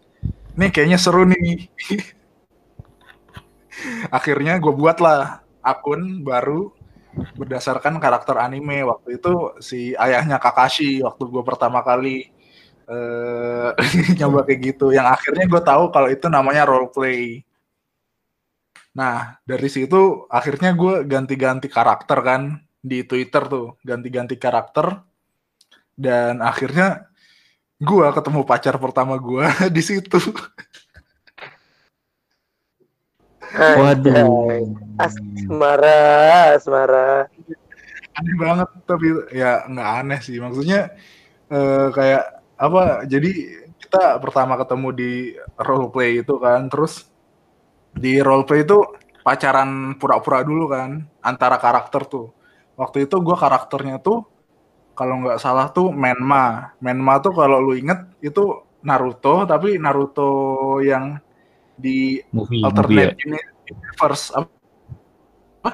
[0.57, 1.69] Nih kayaknya seru nih.
[4.09, 6.73] Akhirnya gue buat lah akun baru
[7.37, 8.81] berdasarkan karakter anime.
[8.89, 12.33] Waktu itu si ayahnya Kakashi waktu gue pertama kali
[12.89, 13.77] uh,
[14.19, 14.97] nyoba kayak gitu.
[14.97, 17.45] Yang akhirnya gue tahu kalau itu namanya role play
[18.97, 22.43] nah dari situ akhirnya gue ganti-ganti karakter kan
[22.81, 23.77] di Twitter tuh.
[23.85, 25.05] Ganti-ganti karakter.
[25.97, 27.09] Dan akhirnya
[27.77, 29.45] gue ketemu pacar pertama gue
[29.77, 30.19] di situ
[33.57, 34.69] Waduh.
[35.01, 36.01] Asmara,
[36.59, 37.31] asmara.
[38.17, 40.37] Aneh banget tapi ya nggak aneh sih.
[40.37, 40.93] Maksudnya
[41.49, 43.07] eh, kayak apa?
[43.09, 43.33] Jadi
[43.81, 45.13] kita pertama ketemu di
[45.57, 47.09] role play itu kan, terus
[47.97, 48.77] di role play itu
[49.25, 52.37] pacaran pura-pura dulu kan antara karakter tuh.
[52.77, 54.36] Waktu itu gue karakternya tuh
[54.97, 56.73] kalau nggak salah tuh Menma.
[56.81, 60.33] Menma tuh kalau lu inget itu Naruto tapi Naruto
[60.81, 61.21] yang
[61.77, 63.41] di movie, alternate movie ya?
[63.77, 65.73] universe apa?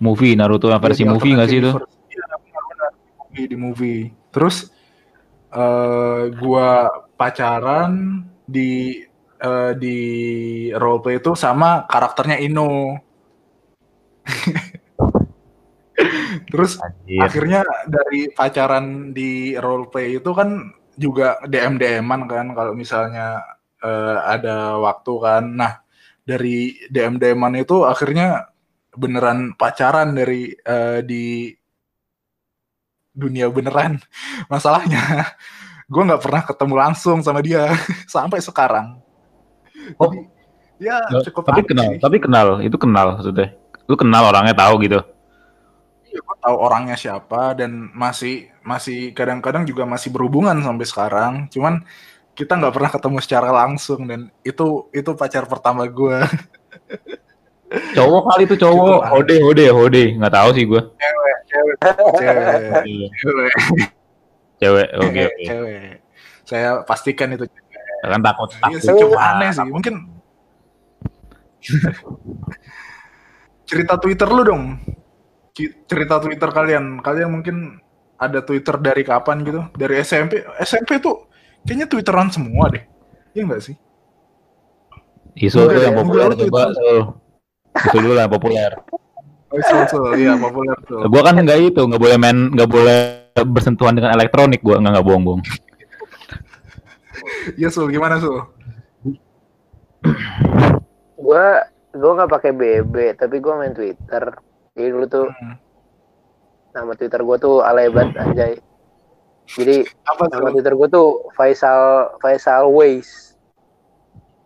[0.00, 1.70] Movie Naruto yang versi Iya, movie nggak sih itu?
[2.08, 2.24] Iya,
[3.20, 4.02] movie di movie.
[4.32, 4.72] Terus
[5.54, 9.04] eh gua pacaran di
[9.38, 9.98] eh, di
[10.72, 12.96] roleplay itu sama karakternya Ino.
[16.50, 17.22] Terus Anjir.
[17.22, 23.42] akhirnya dari pacaran di roleplay itu kan juga DM DM-an kan kalau misalnya
[23.82, 25.44] eh, ada waktu kan.
[25.54, 25.72] Nah,
[26.26, 28.50] dari DM DM-an itu akhirnya
[28.94, 31.50] beneran pacaran dari eh, di
[33.14, 34.02] dunia beneran.
[34.52, 35.34] Masalahnya
[35.84, 37.70] gue nggak pernah ketemu langsung sama dia
[38.14, 38.98] sampai sekarang.
[40.00, 40.10] Oh.
[40.10, 40.32] Jadi,
[40.90, 40.98] ya
[41.30, 42.00] cukup tapi kenal, sih.
[42.02, 43.54] tapi kenal, itu kenal maksudnya.
[43.86, 45.13] Lu kenal orangnya tahu gitu.
[46.14, 51.32] Iya, gue tahu orangnya siapa dan masih masih kadang-kadang juga masih berhubungan sampai sekarang.
[51.50, 51.82] Cuman
[52.38, 56.22] kita nggak pernah ketemu secara langsung dan itu itu pacar pertama gue.
[57.98, 58.86] Cowok kali itu cowok.
[59.02, 59.10] Cukup.
[59.10, 60.02] Hode, hode, hode.
[60.14, 60.78] Nggak tahu sih gue.
[60.94, 61.76] cewek, cewek,
[63.18, 63.50] cewek,
[64.54, 65.42] Cewek, oke oke.
[65.42, 65.98] cewek.
[66.46, 67.42] Saya pastikan itu.
[67.50, 67.98] cewek.
[68.06, 68.78] Kan takut Iya takut.
[68.78, 69.66] sih, cukup aneh sih.
[69.66, 69.94] Mungkin
[73.66, 74.78] cerita Twitter lu dong.
[75.54, 76.98] Cerita Twitter kalian.
[76.98, 77.78] Kalian mungkin
[78.18, 79.62] ada Twitter dari kapan gitu?
[79.78, 80.42] Dari SMP.
[80.58, 81.30] SMP tuh
[81.62, 82.82] kayaknya Twitteran semua deh.
[83.32, 83.76] Iya enggak sih?
[85.34, 86.62] Isu tuh Enggak, yang ya, populer enggak, coba.
[87.74, 88.72] Isu dulu lah yang populer.
[89.54, 90.10] Oh, Sul, Sul.
[90.18, 91.06] Iya, populer tuh.
[91.06, 92.98] Gua kan nggak itu, nggak boleh main, nggak boleh
[93.46, 94.58] bersentuhan dengan elektronik.
[94.66, 95.42] Gua nggak nggak bohong bohong.
[97.54, 97.86] Iya, Sul.
[97.94, 98.42] Gimana, Sul?
[101.14, 104.34] Gua gua nggak pakai BB, tapi gua main Twitter.
[104.74, 105.56] Jadi dulu tuh Hmm.
[106.72, 108.58] nama Twitter gua tuh Alebat anjay.
[109.46, 110.58] Jadi Apa nama tuh?
[110.58, 113.38] Twitter gua tuh Faisal Faisal Ways.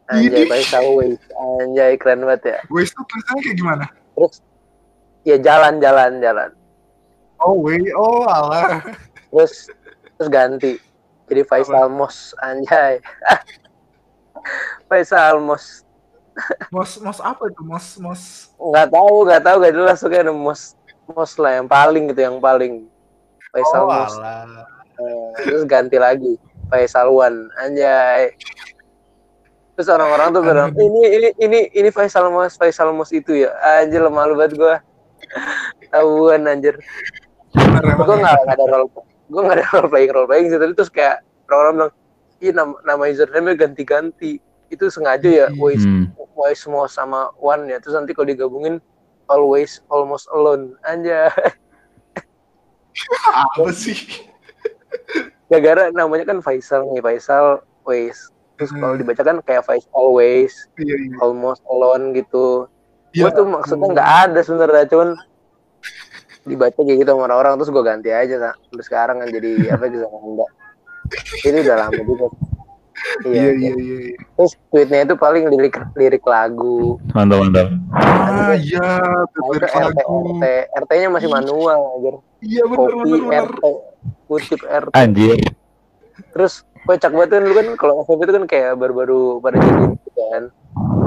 [0.06, 0.48] Anjay Ini.
[0.48, 1.20] Faisal Ways.
[1.32, 2.58] Anjay keren banget ya.
[2.68, 3.84] Waze tuh tulisannya kayak gimana?
[4.12, 4.34] Terus
[5.24, 6.50] ya jalan jalan jalan.
[7.38, 7.78] Oh, way.
[7.94, 8.82] Oh, alah.
[9.30, 9.70] Terus
[10.18, 10.74] terus ganti.
[11.28, 12.98] Jadi Faisal Mos anjay.
[14.88, 15.87] Faisal Mos.
[16.74, 17.62] Mos, mos apa itu?
[17.66, 18.22] Mos, mos.
[18.58, 22.38] nggak tahu nggak tahu gak jelas tuh kayak mos mos lah yang paling gitu yang
[22.38, 22.86] paling
[23.48, 24.14] Faisal Oh, Mos.
[24.98, 26.36] Eh, terus ganti lagi
[26.68, 28.34] Faisal Wan anjay
[29.78, 34.02] terus orang-orang tuh bilang ini ini ini ini Faisal Mos Faisal Mos itu ya anjir
[34.10, 34.76] malu banget gua
[35.88, 36.76] tahuan anjir
[37.54, 38.04] emang.
[38.04, 38.90] gua nggak ada role
[39.30, 41.92] gua nggak ada role playing role playing sih tadi terus kayak orang-orang bilang
[42.38, 44.32] ini nama, nama username ganti-ganti
[44.68, 46.10] itu sengaja ya Hmm.
[46.38, 47.82] Waze Mos sama One ya.
[47.82, 48.78] Terus nanti kalau digabungin
[49.26, 50.78] always almost alone.
[50.82, 51.26] Anjay.
[53.34, 54.24] Apa sih?
[55.48, 59.00] gara-gara namanya kan Faisal nih Faisal Waze terus kalau Hmm.
[59.00, 61.16] dibaca kan kayak Faisal always Iya, iya.
[61.20, 62.68] almost alone gitu.
[63.10, 63.24] Iya.
[63.24, 65.08] gue tuh maksudnya nggak ada sebenarnya cuman
[66.44, 67.56] dibaca kayak gitu sama orang-orang.
[67.56, 70.50] Terus gue ganti aja sampai sekarang kan jadi apa gitu enggak
[71.48, 72.26] ini udah lama juga
[73.24, 73.96] Iya, iya, iya.
[74.08, 74.16] iya.
[74.36, 77.68] terus tweetnya itu paling lirik lirik lagu Mantap mantap.
[77.92, 78.86] Ah, iya,
[79.52, 80.38] lirik RT lagu.
[80.38, 83.44] RT RT nya masih manual aja Iya, bener, bener.
[83.50, 83.64] RT
[84.26, 85.38] kutip RT Anjir.
[86.34, 90.10] terus kocak banget kan dulu kan kalau SMP itu kan kayak baru-baru pada jadi gitu
[90.14, 90.42] kan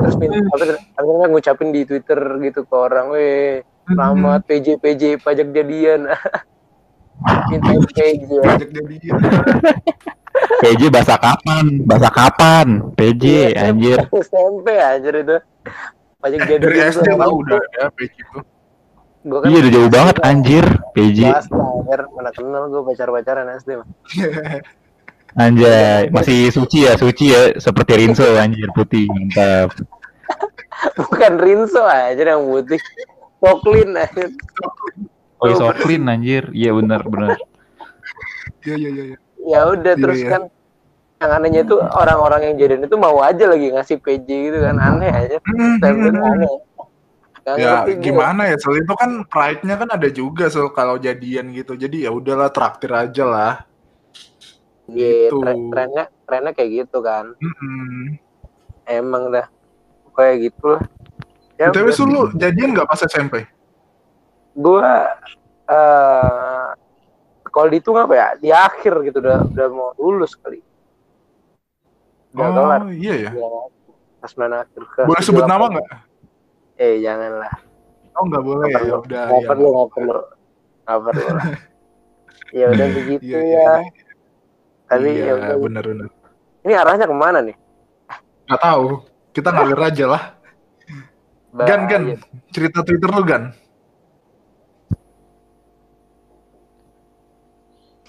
[0.02, 0.66] terus minta apa
[0.98, 6.10] akhirnya ngucapin di Twitter gitu ke orang, weh selamat PJ PJ pajak jadian.
[7.22, 7.94] PJ.
[8.42, 9.20] Pajak jadian.
[10.62, 11.66] PJ bahasa kapan?
[11.86, 12.68] Bahasa kapan?
[12.98, 13.98] PJ Iya, anjir.
[14.10, 15.38] SMP anjir itu.
[16.22, 16.60] Pajak jadian.
[16.66, 18.40] dari SD tau udah ada page itu.
[19.22, 20.66] Gua kan Iya udah jauh banget anjir.
[20.98, 21.20] PJ
[21.92, 23.88] akhir mana kenal gue pacar-pacaran SD mah.
[25.44, 26.08] anjay.
[26.08, 29.12] Masih suci ya, suci ya seperti Rinso anjir putih.
[29.12, 29.76] Mantap.
[30.98, 32.80] Bukan Rinso aja yang putih.
[33.44, 34.26] Poklin aja.
[35.42, 36.54] Oh, iya, Soklin anjir.
[36.54, 37.34] Iya benar benar.
[38.62, 39.04] Iya iya iya.
[39.10, 39.18] iya.
[39.42, 40.30] Ya udah Iya, terus iya.
[40.30, 40.42] kan
[41.22, 45.10] yang anehnya itu orang-orang yang jadian itu mau aja lagi ngasih PJ gitu kan aneh
[45.10, 45.38] aja.
[45.82, 46.50] Bilang aneh.
[47.42, 51.74] Gak ya gimana ya soal itu kan pride-nya kan ada juga so kalau jadian gitu
[51.74, 53.54] jadi ya udahlah traktir aja lah
[54.86, 55.42] Iya, gitu.
[55.42, 57.34] tren- trennya trennya kayak gitu kan.
[57.42, 58.14] Mm-mm.
[58.86, 59.50] Emang dah
[60.14, 60.84] kayak gitu lah.
[61.58, 63.42] Ya tapi lu jadian nggak pas SMP
[64.56, 65.16] gua
[65.70, 66.68] eh
[67.52, 68.28] kalau dihitung apa ya?
[68.40, 70.64] Di akhir gitu udah udah mau lulus kali.
[72.32, 73.32] Udah kelar oh iya ya?
[73.36, 73.50] Ya,
[74.24, 75.88] pas mana akhir ke boleh sebut nama nggak?
[76.80, 77.54] Eh janganlah.
[78.16, 78.94] Oh nggak boleh nggak ya?
[78.96, 79.48] udah nggak ya.
[79.52, 80.14] perlu nggak perlu.
[80.88, 81.46] Nggak perlu lah.
[82.52, 83.48] Ya udah begitu Iya, ya.
[83.48, 83.70] iya.
[84.92, 85.56] tapi iya, ya udah.
[85.56, 86.08] bener bener.
[86.68, 87.56] Ini arahnya ke mana nih?
[88.44, 88.84] Nggak tahu.
[89.32, 90.24] Kita ngalir aja lah.
[91.64, 92.04] Gan gan.
[92.52, 93.56] Cerita twitter lu gan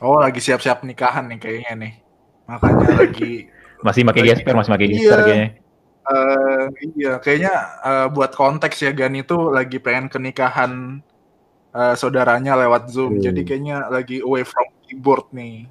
[0.03, 1.93] oh lagi siap-siap nikahan nih kayaknya nih
[2.45, 3.33] makanya lagi
[3.83, 4.95] Masih pakai gesper, masih pakai Iya.
[4.95, 5.49] gesper kayaknya.
[6.03, 11.03] eh iya kayaknya eh, buat konteks ya gan itu lagi pengen ke nikahan
[11.73, 13.23] eh, saudaranya lewat zoom Hmm.
[13.23, 15.67] jadi kayaknya lagi away from keyboard nih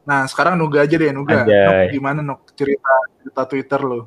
[0.00, 1.64] nah sekarang Nuga aja deh Nuga Anjay.
[1.86, 4.00] Nuk, gimana Nuk cerita cerita twitter lu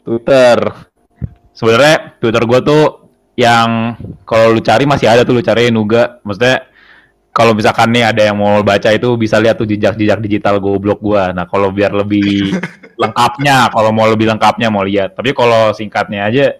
[0.00, 0.58] Twitter.
[1.52, 2.84] Sebenarnya Twitter gua tuh
[3.34, 3.92] yang
[4.24, 6.16] kalau lu cari masih ada tuh lu cari Nuga.
[6.22, 6.64] Maksudnya
[7.38, 11.30] kalau misalkan nih ada yang mau baca itu bisa lihat tuh jejak-jejak digital goblok gua.
[11.30, 12.50] Nah, kalau biar lebih
[13.02, 15.14] lengkapnya, kalau mau lebih lengkapnya mau lihat.
[15.14, 16.58] Tapi kalau singkatnya aja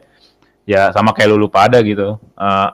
[0.62, 2.14] ya sama kayak lu lupa ada gitu.
[2.22, 2.68] Eh,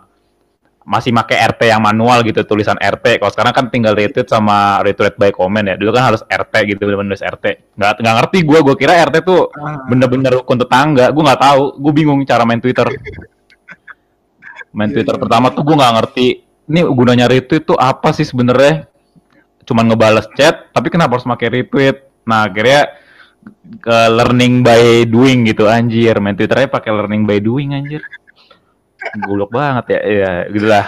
[0.85, 3.17] masih pakai RT yang manual gitu tulisan RT.
[3.25, 5.81] Kalau sekarang kan tinggal retweet sama retweet by comment ya.
[5.81, 7.73] Dulu kan harus RT gitu bener-bener nulis RT.
[7.81, 11.81] Nggak nggak ngerti gua, gua kira RT tuh Ah, bener-bener rukun tetangga gue nggak tahu
[11.81, 12.85] gue bingung cara main Twitter
[14.77, 15.23] main Iya, Twitter iya.
[15.25, 16.27] pertama tuh gue nggak ngerti
[16.69, 18.89] ini gunanya retweet tuh apa sih sebenarnya?
[19.65, 21.97] Cuman ngebales chat tapi kenapa harus pakai retweet?
[22.29, 23.01] Nah akhirnya
[23.81, 26.17] ke learning by doing gitu anjir.
[26.21, 28.01] Main Twitternya pakai learning by doing anjir.
[29.25, 30.85] Gulok banget ya ya gitulah.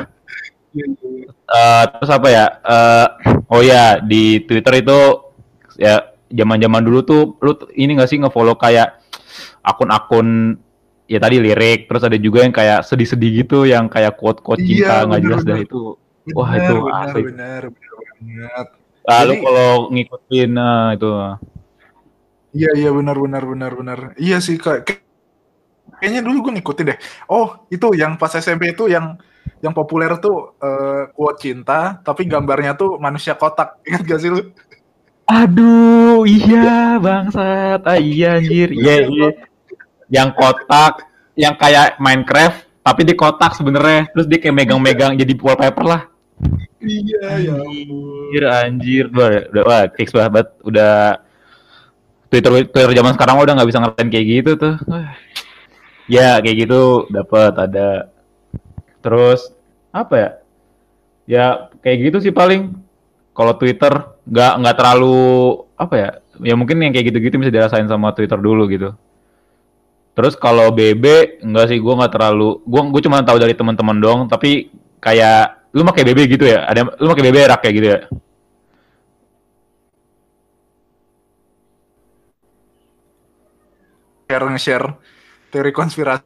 [1.47, 2.45] Eh, terus apa ya?
[2.61, 3.07] Eh,
[3.49, 4.99] oh ya di Twitter itu
[5.77, 8.99] ya zaman-zaman dulu tuh lu ini gak sih ngefollow kayak
[9.63, 10.59] akun-akun
[11.07, 14.95] ya tadi lirik terus ada juga yang kayak sedih-sedih gitu yang kayak quote-quote Iya, cinta
[15.07, 15.71] nggak jelas dah bener-bener.
[15.71, 15.83] itu
[16.35, 17.21] Wah, bener, itu bener, asli.
[17.23, 18.67] bener, bener banget.
[19.07, 21.09] ah, lu Jadi- kalau ngikutin nah, itu
[22.57, 23.99] Iya iya benar benar benar benar.
[24.17, 24.79] Iya sih kak.
[24.83, 25.05] Kay-
[25.97, 26.99] Kayaknya dulu gue ngikutin deh.
[27.29, 29.21] Oh itu yang pas SMP itu yang
[29.61, 33.77] yang populer tuh eh, quote cinta, tapi gambarnya tuh manusia kotak.
[33.89, 34.41] Ingat gak sih lu?
[35.27, 39.29] aduh iya bangsat ah iya anjir iya iya
[40.13, 45.85] yang kotak yang kayak Minecraft tapi di kotak sebenarnya terus dia kayak megang-megang jadi wallpaper
[45.85, 46.03] lah
[46.87, 47.55] Iya ya.
[47.57, 51.19] Anjir, anjir, udah, udah wah, fix banget, udah
[52.29, 54.77] Twitter Twitter zaman sekarang udah nggak bisa ngertiin kayak gitu tuh.
[56.07, 58.15] Ya kayak gitu dapat ada.
[59.03, 59.51] Terus
[59.91, 60.31] apa ya?
[61.27, 61.47] Ya
[61.83, 62.79] kayak gitu sih paling.
[63.35, 63.91] Kalau Twitter
[64.23, 66.11] nggak nggak terlalu apa ya?
[66.47, 68.95] Ya mungkin yang kayak gitu-gitu bisa dirasain sama Twitter dulu gitu.
[70.17, 71.05] Terus kalau BB
[71.45, 74.21] enggak sih, gua nggak terlalu, gua gue cuma tahu dari teman-teman dong.
[74.33, 76.65] Tapi kayak lu pakai BB gitu ya?
[76.65, 78.01] Ada lu pakai BB rak kayak gitu ya?
[84.27, 84.87] Share nge-share
[85.55, 86.25] teori konspirasi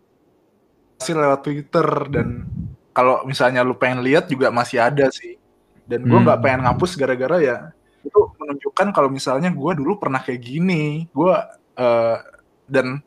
[1.12, 2.48] lewat Twitter dan
[2.96, 5.36] kalau misalnya lu pengen lihat juga masih ada sih.
[5.84, 6.24] Dan gue Hmm.
[6.24, 7.56] nggak pengen ngapus gara-gara ya
[8.00, 11.04] itu menunjukkan kalau misalnya gue dulu pernah kayak gini.
[11.12, 11.34] Gue
[11.76, 12.16] eh,
[12.64, 13.00] dan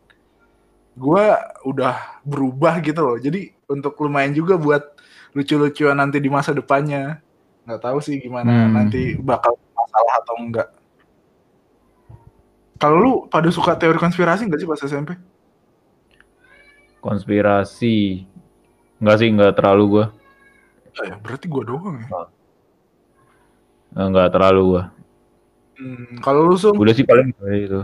[0.94, 1.26] gue
[1.66, 3.18] udah berubah gitu loh.
[3.18, 4.94] Jadi untuk lumayan juga buat
[5.34, 7.18] lucu-lucuan nanti di masa depannya.
[7.66, 8.74] Nggak tahu sih gimana Hmm.
[8.76, 10.70] nanti bakal masalah atau enggak.
[12.78, 15.16] Kalau lu pada suka teori konspirasi nggak sih pas SMP?
[17.00, 18.28] Konspirasi.
[19.00, 20.06] Enggak sih, enggak terlalu gua.
[21.02, 22.08] Ya, berarti gue doang ya.
[23.98, 24.84] Enggak terlalu gua.
[25.74, 27.82] Hmm, kalau lu sum, Udah sih paling gitu.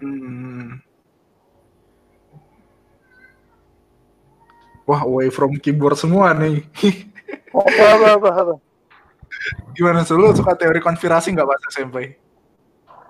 [0.00, 0.80] hmm,
[4.88, 6.64] Wah, away from keyboard semua nih.
[7.52, 8.54] Apa, apa, apa, apa.
[9.76, 10.16] Gimana sih?
[10.16, 12.16] Lu suka teori konspirasi nggak pas SMP?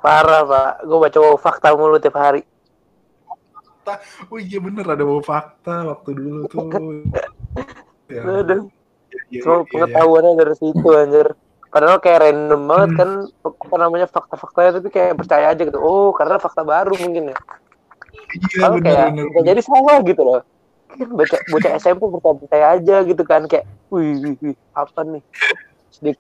[0.03, 0.71] Parah, Pak.
[0.83, 2.43] Gue baca wow, fakta mulu tiap hari.
[3.55, 4.03] Fakta.
[4.27, 6.67] Oh iya bener ada bawa fakta waktu dulu tuh.
[8.11, 8.23] ya.
[8.27, 8.67] Aduh.
[9.31, 9.69] iya, Cuma iya, iya.
[9.71, 11.29] pengetahuannya dari situ, anjir.
[11.69, 12.99] Padahal kayak random banget Hmm.
[12.99, 13.11] kan
[13.45, 15.79] apa namanya fakta-faktanya tapi kayak percaya aja gitu.
[15.79, 17.39] Oh, karena fakta baru mungkin ya.
[18.29, 19.45] Iya Kalau bener kayak bener.
[19.47, 20.43] jadi salah gitu loh.
[20.89, 25.23] Baca bocah SMP percaya aja gitu kan kayak, wih, wih, wih apa nih?
[26.01, 26.15] Dia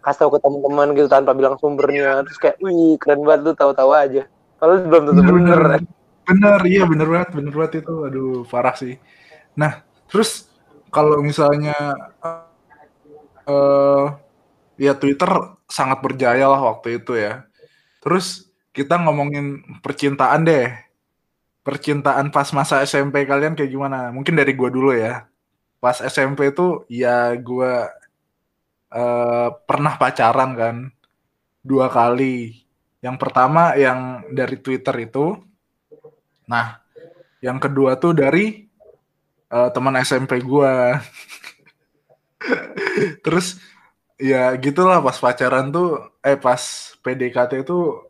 [0.00, 2.24] kasih tahu ke teman-teman gitu tanpa bilang sumbernya.
[2.24, 4.24] Terus kayak, wih keren banget lu tahu-tahu aja.
[4.58, 5.60] Kalau belum tentu Bener, bener.
[5.60, 5.82] bener.
[6.28, 7.94] Bener, iya bener banget, bener banget itu.
[8.04, 9.00] Aduh, parah sih.
[9.56, 9.80] Nah,
[10.12, 10.48] terus
[10.92, 11.76] kalau misalnya
[13.48, 14.06] eh
[14.76, 15.28] ya Twitter
[15.68, 17.48] sangat berjaya lah waktu itu ya.
[18.04, 20.68] Terus kita ngomongin percintaan deh.
[21.66, 24.08] Percintaan pas masa SMP kalian kayak gimana?
[24.14, 25.28] Mungkin dari gua dulu ya.
[25.82, 27.92] Pas SMP itu ya gua
[28.88, 30.76] eh pernah pacaran kan
[31.62, 32.64] dua kali.
[33.04, 35.36] Yang pertama yang dari Twitter itu.
[36.48, 36.80] Nah,
[37.44, 38.66] yang kedua tuh dari
[39.52, 40.98] eh, teman SMP gua.
[43.24, 43.60] Terus
[44.18, 45.88] ya gitulah pas pacaran tuh
[46.26, 46.62] eh pas
[47.02, 48.07] PDKT itu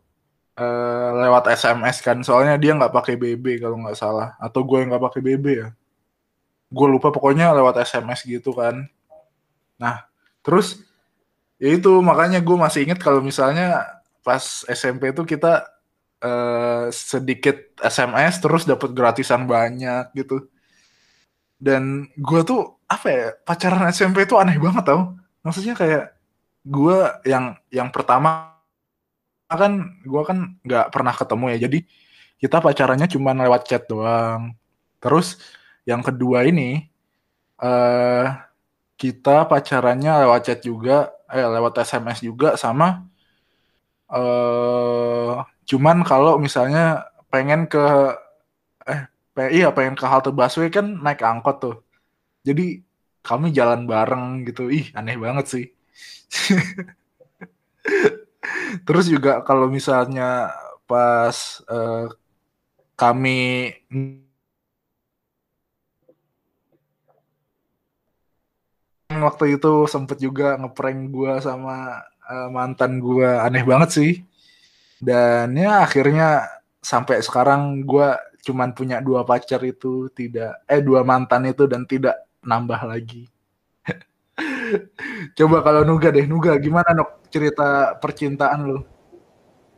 [0.59, 2.19] eh, lewat SMS kan.
[2.21, 5.69] Soalnya dia nggak pakai BB kalau nggak salah atau gue yang nggak pakai BB ya.
[6.69, 8.85] Gue lupa pokoknya lewat SMS gitu kan.
[9.79, 10.03] Nah,
[10.43, 10.83] terus
[11.59, 13.83] ya itu makanya gue masih inget kalau misalnya
[14.23, 15.63] pas SMP tuh kita
[16.21, 20.51] eh, sedikit SMS terus dapat gratisan banyak gitu.
[21.59, 25.15] Dan gue tuh apa ya pacaran SMP tuh aneh banget tau.
[25.43, 26.15] Maksudnya kayak
[26.67, 28.58] gue yang yang pertama
[29.61, 29.73] kan
[30.05, 31.57] gue kan nggak pernah ketemu ya.
[31.69, 31.77] Jadi
[32.41, 34.53] kita pacarannya cuma lewat chat doang.
[35.03, 35.39] Terus
[35.89, 36.87] yang kedua ini
[37.63, 38.25] eh
[39.01, 43.05] kita pacarannya lewat chat juga, eh lewat SMS juga sama
[44.09, 45.33] eh
[45.69, 47.77] cuman kalau misalnya pengen ke
[48.91, 49.01] eh
[49.35, 51.75] pe- iya pengen ke halte busway kan naik angkot tuh.
[52.47, 52.63] Jadi
[53.27, 54.63] kami jalan bareng gitu.
[54.77, 55.65] Ih, aneh banget sih.
[58.89, 60.49] Terus juga kalau misalnya
[60.89, 62.09] pas eh,
[62.97, 63.69] kami
[69.13, 72.01] waktu itu sempet juga ngeprank gua sama
[72.33, 74.11] eh, mantan gua aneh banget sih.
[74.97, 76.49] Dan ya akhirnya
[76.81, 82.25] sampai sekarang gua cuman punya dua pacar itu tidak eh dua mantan itu dan tidak
[82.41, 83.29] nambah lagi.
[85.33, 88.79] Coba kalau Nuga deh, Nuga gimana Nuk cerita percintaan lu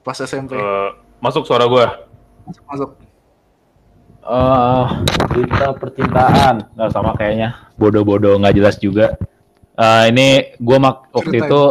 [0.02, 0.58] pas SMP?
[0.58, 0.90] Eh,
[1.20, 1.86] masuk suara gue.
[2.48, 2.90] Masuk masuk.
[4.22, 4.86] Eh,
[5.34, 9.18] cerita percintaan nggak sama kayaknya bodoh-bodoh nggak jelas juga
[9.72, 10.28] Eh, ini
[10.62, 11.50] gue mak waktu Ceritain.
[11.50, 11.62] itu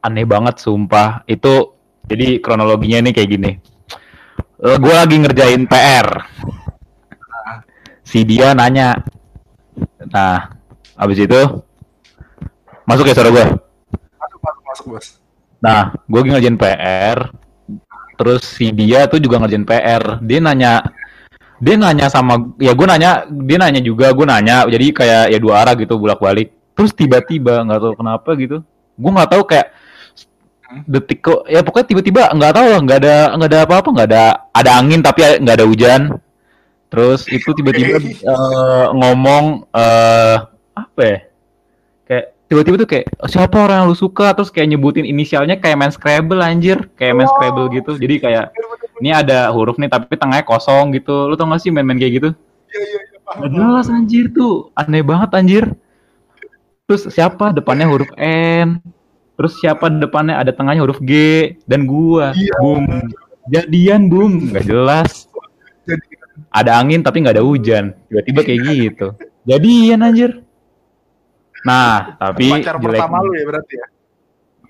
[0.00, 1.74] aneh banget sumpah itu
[2.06, 3.50] jadi kronologinya nih kayak gini
[4.60, 6.08] gue lagi ngerjain PR
[8.02, 9.02] si dia nanya
[10.06, 10.52] nah
[10.94, 11.40] abis itu
[12.90, 13.46] masuk ya suara gue
[14.18, 15.06] Masuk masuk masuk bos.
[15.60, 17.18] Nah, gue lagi ngerjain PR,
[18.16, 20.18] terus si dia tuh juga ngerjain PR.
[20.24, 20.72] Dia nanya,
[21.60, 24.64] dia nanya sama, ya gue nanya, dia nanya juga, gue nanya.
[24.64, 26.48] Jadi kayak ya dua arah gitu bolak balik.
[26.72, 28.64] Terus tiba-tiba nggak tahu kenapa gitu,
[28.96, 29.68] gue nggak tahu kayak
[30.88, 34.24] detik kok, ya pokoknya tiba-tiba nggak tahu lah, nggak ada nggak ada apa-apa, nggak ada
[34.56, 36.02] ada angin tapi nggak ada hujan.
[36.88, 38.00] Terus itu tiba-tiba
[38.32, 40.36] eh, ngomong eh
[40.72, 41.29] apa ya?
[42.50, 46.42] Tiba-tiba tuh kayak siapa orang yang lu suka terus kayak nyebutin inisialnya kayak main Scrabble
[46.42, 47.94] anjir, kayak main Scrabble gitu.
[47.94, 48.50] Jadi kayak
[48.98, 51.30] ini ada huruf nih tapi tengahnya kosong gitu.
[51.30, 52.28] Lu tau gak sih main-main kayak gitu?
[52.74, 53.18] Iya iya iya.
[53.30, 55.64] Gak jelas anjir tuh, aneh banget anjir.
[56.90, 58.82] Terus siapa depannya huruf N?
[59.38, 61.14] Terus siapa depannya ada tengahnya huruf G
[61.70, 62.34] dan gua.
[62.34, 62.58] Iya.
[62.58, 63.14] Boom.
[63.46, 65.30] Jadian boom, nggak jelas.
[66.50, 67.94] Ada angin tapi nggak ada hujan.
[68.10, 69.06] Tiba-tiba kayak gitu.
[69.46, 70.42] Jadian anjir.
[71.66, 73.86] Nah, tapi pacar jelek- pertama lu ya berarti ya.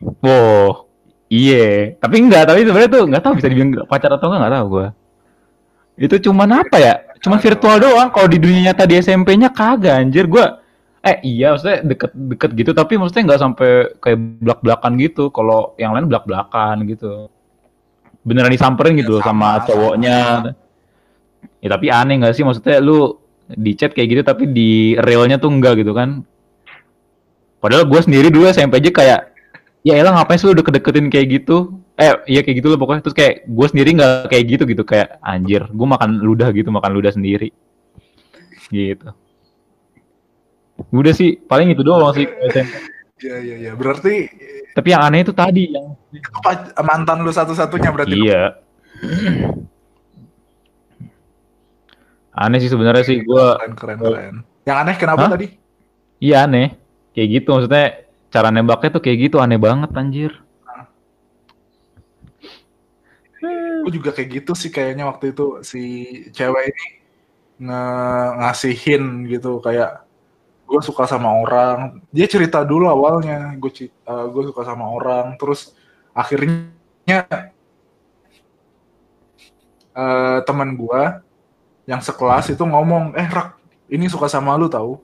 [0.00, 0.90] Wow,
[1.28, 1.94] iya.
[2.00, 4.88] Tapi enggak, tapi sebenarnya tuh nggak tahu bisa dibilang pacar atau enggak nggak tahu gua.
[6.00, 6.94] Itu cuman apa ya?
[7.20, 8.08] Cuman virtual doang.
[8.08, 10.64] Kalau di dunia nyata di SMP-nya kagak anjir gua.
[11.00, 13.70] Eh iya, maksudnya deket-deket gitu, tapi maksudnya nggak sampai
[14.00, 15.28] kayak belak-belakan gitu.
[15.32, 17.28] Kalau yang lain belak-belakan gitu.
[18.20, 20.16] Beneran disamperin gitu Ya, sama sama, cowoknya.
[21.60, 22.44] Ya tapi aneh nggak sih?
[22.44, 23.16] Maksudnya lu
[23.48, 26.24] di chat kayak gitu, tapi di realnya tuh enggak gitu kan?
[27.60, 29.20] Padahal gue sendiri dulu SMP aja kayak
[29.84, 33.16] ya elah ngapain sih lu deket-deketin kayak gitu eh iya kayak gitu loh pokoknya terus
[33.16, 37.12] kayak gue sendiri nggak kayak gitu gitu kayak anjir gue makan ludah gitu makan ludah
[37.12, 37.52] sendiri
[38.72, 39.12] gitu
[40.88, 42.24] Udah sih, paling itu doang sih.
[43.20, 43.72] Iya iya iya.
[43.76, 44.32] Berarti
[44.70, 45.92] Tapi yang aneh itu tadi yang
[46.80, 48.16] mantan lu satu-satunya berarti.
[48.16, 48.56] iya.
[52.32, 54.34] Aneh sih sebenarnya sih Keren keren keren.
[54.64, 55.30] Yang aneh kenapa Hah?
[55.36, 55.52] tadi?
[56.22, 56.79] iya aneh.
[57.10, 57.86] Kayak gitu maksudnya
[58.30, 60.32] cara nembaknya tuh kayak gitu aneh banget anjir.
[63.80, 65.82] Gue juga kayak gitu sih kayaknya waktu itu si
[66.36, 66.86] cewek ini
[67.60, 67.82] nge
[68.40, 70.04] ngasihin gitu kayak
[70.68, 71.98] gue suka sama orang.
[72.14, 75.74] Dia cerita dulu awalnya gue gue suka sama orang, terus
[76.14, 76.70] akhirnya
[79.96, 81.02] eh, teman gue
[81.90, 83.58] yang sekelas itu ngomong, eh rak
[83.90, 85.00] ini suka sama lu tahu.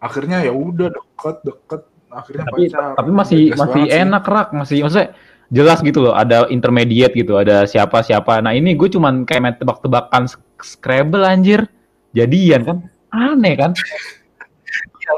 [0.00, 0.90] Akhirnya ya udah
[1.20, 2.90] deket deket, akhirnya Tapi pacaran.
[2.94, 4.00] tapi masih masih banget sih.
[4.00, 5.08] enak rak, masih maksudnya
[5.48, 8.38] jelas gitu loh, ada intermediate gitu, ada siapa siapa.
[8.38, 10.24] Nah ini gue cuman kayak main tebak-tebakan
[10.58, 11.68] Scrabble anjir.
[12.10, 12.76] Jadian kan
[13.08, 13.70] aneh kan?
[13.72, 15.12] Iya,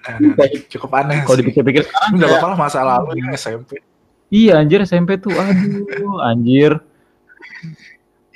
[0.00, 0.16] Nah,
[0.66, 3.70] cukup aneh Kalau dipikir-pikir sekarang Enggak kayak, apa-apa lah masa lalu ini SMP.
[4.28, 6.80] iya anjir SMP tuh aduh anjir.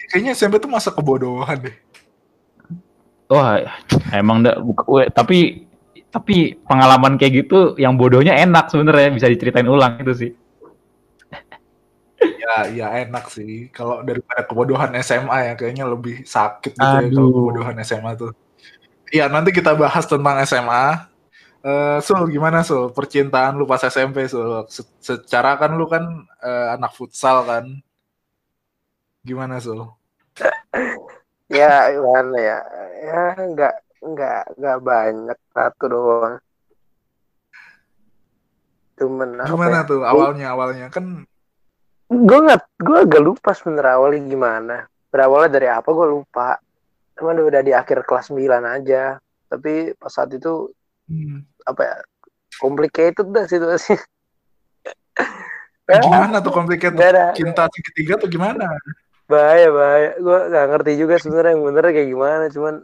[0.07, 1.76] Kayaknya SMP tuh masa kebodohan deh.
[3.26, 3.64] Wah,
[4.12, 5.64] emang dah buka- we- tapi
[6.15, 10.31] tapi pengalaman kayak gitu yang bodohnya enak sebenarnya bisa diceritain ulang itu sih.
[12.23, 13.67] Ya, ya enak sih.
[13.75, 17.35] Kalau daripada kebodohan SMA ya kayaknya lebih sakit gitu ya kalau Aduh.
[17.51, 18.31] kebodohan SMA tuh.
[19.11, 21.11] Iya, nanti kita bahas tentang SMA.
[21.65, 22.95] Eh, Sul, gimana Sul?
[22.95, 24.47] Percintaan lu pas SMP, Sul?
[24.71, 26.05] Se- Secara kan lu kan
[26.45, 27.65] eh, anak futsal kan.
[29.27, 29.83] Gimana, Sul?
[31.53, 32.59] ya gimana ya
[33.05, 36.36] ya nggak nggak nggak banyak satu doang.
[39.00, 39.88] Cuman Gimana ya?
[39.88, 40.86] tuh awalnya awalnya?
[40.92, 41.24] Kan
[42.12, 44.76] gue nggak gue agak lupa sebenarnya awalnya gimana.
[45.09, 46.61] Berawalnya dari apa gue lupa.
[47.16, 49.18] Cuman udah di akhir kelas 9 aja.
[49.48, 50.68] Tapi pas saat itu
[51.09, 51.96] hmm, apa ya
[52.61, 53.96] complicated dah situasi.
[55.84, 56.96] Gimana tuh complicated?
[56.96, 57.36] Ada.
[57.36, 58.64] Cinta segitiga tuh gimana?
[59.24, 60.11] bahaya bahaya.
[60.20, 62.44] Gue nggak ngerti juga sebenarnya yang bener kayak gimana.
[62.52, 62.74] Cuman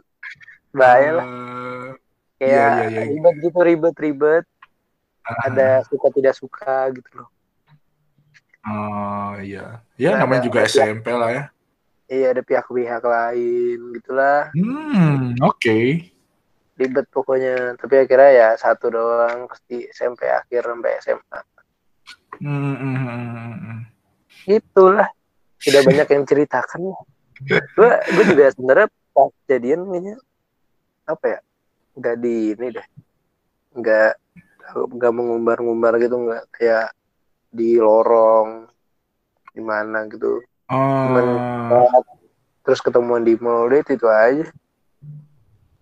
[0.71, 1.87] bahaya lah Eh,
[2.39, 3.01] kayak iya, iya, iya.
[3.07, 4.45] ribet gitu ribet ribet
[5.21, 7.29] ah, ada suka tidak suka gitu loh
[8.61, 9.81] Oh iya.
[9.95, 11.43] Ya Nggak namanya juga SMP lah ya.
[12.07, 15.79] iya ada pihak-pihak lain gitulah Hmm, oke.
[16.73, 21.39] ribet pokoknya tapi akhirnya ya satu doang pasti SMP akhir sampai SMA
[22.37, 23.79] Hmm, hmm, hmm, hmm, hmm.
[24.47, 25.05] itulah
[25.55, 26.81] sudah banyak yang ceritakan
[27.77, 30.15] gue gue juga sebenarnya pas jadian kayaknya
[31.05, 31.39] apa ya
[31.97, 32.87] nggak di ini deh
[33.75, 34.13] nggak
[34.71, 36.95] nggak mengumbar-ngumbar gitu nggak kayak
[37.51, 38.71] di lorong
[39.51, 40.39] di mana gitu.
[40.71, 41.99] Oh,
[42.63, 44.47] terus ketemuan di mall deh itu aja.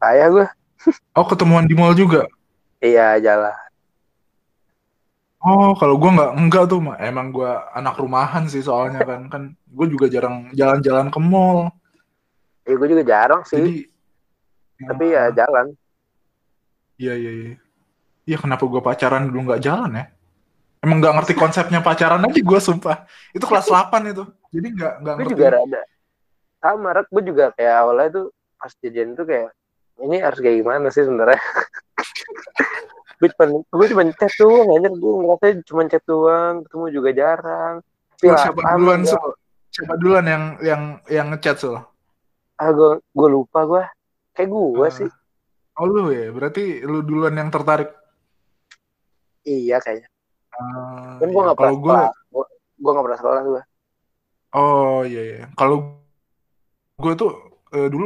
[0.01, 0.47] Ayah gue
[1.13, 2.26] oh ketemuan di mall juga.
[2.80, 3.53] iya jalan.
[5.39, 6.99] Oh, kalau gua nggak enggak tuh, Ma.
[6.99, 9.32] emang gua anak rumahan sih soalnya kan.
[9.32, 11.72] Kan gue juga jarang jalan-jalan ke mall.
[12.67, 13.55] ya gue juga jarang sih.
[13.55, 13.76] Jadi
[14.82, 15.75] tapi ya jalan
[16.95, 17.55] Iya iya iya.
[18.25, 20.05] Iya kenapa gua pacaran dulu nggak jalan ya?
[20.80, 23.07] Emang nggak ngerti konsepnya pacaran aja gua sumpah.
[23.32, 24.23] Itu kelas 8 itu.
[24.51, 25.34] Jadi nggak nggak gue ngerti.
[25.34, 25.82] juga rada
[26.59, 27.07] sama Rak.
[27.07, 28.25] gue juga kayak awalnya tuh
[28.59, 29.55] pas jadian tuh kayak
[30.03, 31.39] ini harus kayak gimana sih sebenarnya
[33.19, 37.75] gue cuma gue cuma chat doang anjir gue ngerasa cuma chat doang ketemu juga jarang
[38.19, 39.11] Tapi Sul, lah, siapa duluan, ya.
[39.15, 39.32] Sul?
[39.71, 41.80] Siapa duluan yang yang yang ngechat, Sul?
[42.59, 43.84] ah gue gue lupa gue
[44.39, 44.93] kayak gue Ah.
[44.95, 45.09] sih
[45.79, 47.89] Oh lu ya, berarti lu duluan yang tertarik.
[49.47, 50.07] iya kayaknya
[50.59, 51.45] Ah, kan gue iya.
[51.45, 52.47] nggak Kalau pernah gue, sekolah
[52.79, 53.61] gue nggak pernah sekolah gue
[54.55, 55.43] oh iya iya.
[55.59, 55.75] Kalau
[56.99, 57.31] gue tuh
[57.75, 58.05] eh, dulu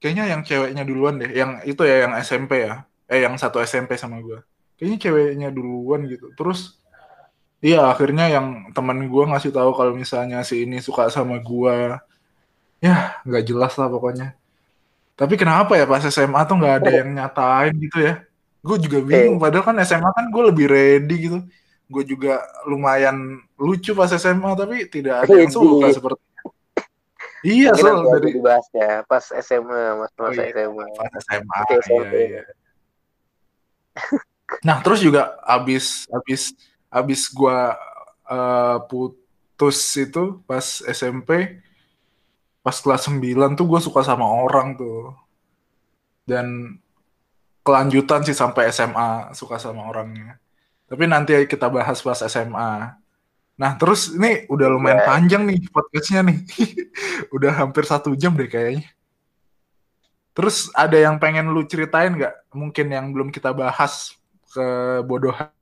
[0.00, 3.96] kayaknya yang ceweknya duluan deh, yang itu ya yang SMP ya, eh yang satu SMP
[3.96, 4.38] sama gue.
[4.76, 6.26] Kayaknya ceweknya duluan gitu.
[6.38, 6.76] Terus
[7.64, 11.76] iya akhirnya yang teman gue ngasih tahu kalau misalnya si ini suka sama gue,
[12.84, 14.36] ya nggak jelas lah pokoknya.
[15.14, 18.14] Tapi kenapa ya pas SMA tuh nggak ada yang nyatain gitu ya?
[18.64, 19.38] Gue juga bingung.
[19.38, 21.38] Padahal kan SMA kan gue lebih ready gitu.
[21.86, 26.22] Gue juga lumayan lucu pas SMA tapi tidak ada yang suka seperti.
[27.44, 30.64] Iya, aja dari dibahasnya pas SMA mas Oh, masa iya.
[30.64, 31.58] SMA pas SMA.
[31.60, 32.42] Oke, iya, iya.
[34.64, 36.56] Nah, terus juga abis abis
[36.88, 37.76] abis gua
[38.24, 41.60] eh, putus itu pas SMP
[42.64, 45.12] pas kelas 9 tuh gue suka sama orang tuh.
[46.24, 46.80] Dan
[47.60, 50.40] kelanjutan sih sampai SMA suka sama orangnya.
[50.88, 52.96] Tapi nanti kita bahas pas SMA.
[53.54, 55.06] Nah, terus ini udah lumayan Iya.
[55.06, 56.38] panjang nih podcastnya nih.
[57.36, 58.88] udah hampir satu jam deh kayaknya.
[60.34, 62.50] Terus ada yang pengen lu ceritain nggak?
[62.50, 64.16] Mungkin yang belum kita bahas
[64.50, 65.52] kebodohan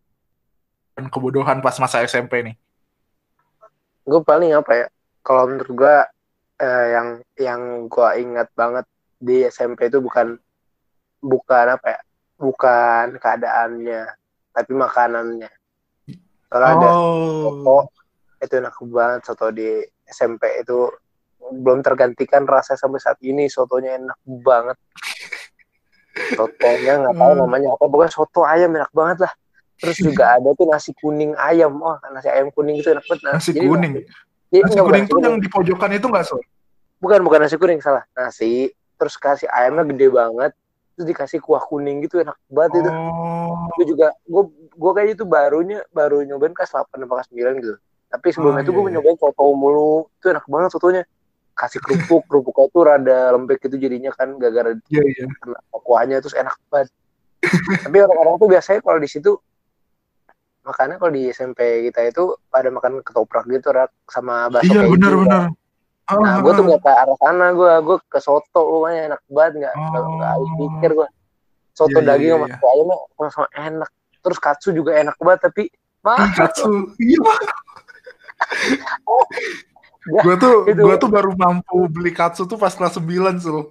[1.08, 2.56] kebodohan pas masa SMP nih.
[4.02, 4.86] gue paling apa ya
[5.22, 5.94] kalau menurut gue
[6.62, 8.86] eh, yang yang gue ingat banget
[9.18, 10.38] di SMP itu bukan
[11.18, 12.00] bukan apa ya
[12.36, 14.02] bukan keadaannya
[14.50, 15.50] tapi makanannya
[16.46, 16.90] soalnya ada
[17.40, 17.82] soto Oh.
[18.38, 19.68] itu enak banget soto di
[20.04, 20.90] SMP itu
[21.38, 24.78] belum tergantikan rasa sampai saat ini sotonya enak banget
[26.34, 27.40] sotonya nggak tahu Hmm.
[27.40, 29.32] namanya apa pokoknya soto ayam enak banget lah
[29.78, 33.32] terus juga ada tuh nasi kuning ayam wah nasi ayam kuning itu enak banget Nah,
[33.38, 33.92] Nasi jadi kuning.
[34.52, 36.36] Nasi enggak, kuning tuh yang di pojokan itu nggak so?
[37.02, 40.52] bukan bukan nasi kuning salah nasi terus kasih ayamnya gede banget
[40.94, 43.66] terus dikasih kuah kuning gitu enak banget itu Oh.
[43.74, 47.74] gue juga gue gue kayak itu barunya baru nyobain kelas 8 apa kelas 9 gitu
[48.06, 48.94] tapi sebelumnya Oh, itu gue iya, iya.
[49.02, 51.02] nyobain soto mulu itu enak banget sotonya
[51.52, 55.24] kasih kerupuk kerupuknya tuh rada lembek gitu jadinya kan gara-gara Iya iya.
[55.42, 56.88] kena kuahnya terus enak banget
[57.82, 59.30] tapi orang-orang tuh biasanya kalau di situ
[60.62, 65.12] makannya kalau di SMP kita itu pada makan ketoprak gitu rak sama bakso Iya benar
[65.18, 65.42] benar.
[66.02, 69.52] Ah, Nah, gue tuh nggak ke arah sana, gue gue ke soto, pokoknya enak banget
[69.64, 70.58] nggak nggak habis Oh.
[70.58, 71.08] pikir gue.
[71.72, 72.56] Soto Iya, iya, daging iya, sama iya.
[72.68, 73.90] ayamnya langsung enak.
[74.22, 76.26] Terus katsu juga enak banget, tapi Ih, mahal.
[76.36, 76.70] katsu.
[76.98, 77.18] Iya.
[80.02, 83.70] gue tuh gue tuh baru mampu beli katsu tuh pas kelas 9 so.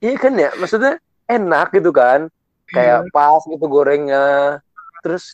[0.00, 2.28] Iya kan ya, maksudnya enak gitu kan,
[2.74, 4.58] kayak pas gitu gorengnya.
[5.00, 5.30] Terus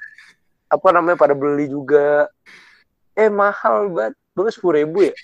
[0.69, 2.29] apa namanya pada beli juga.
[3.19, 5.15] Eh mahal banget, berapa sepuluh ribu ya?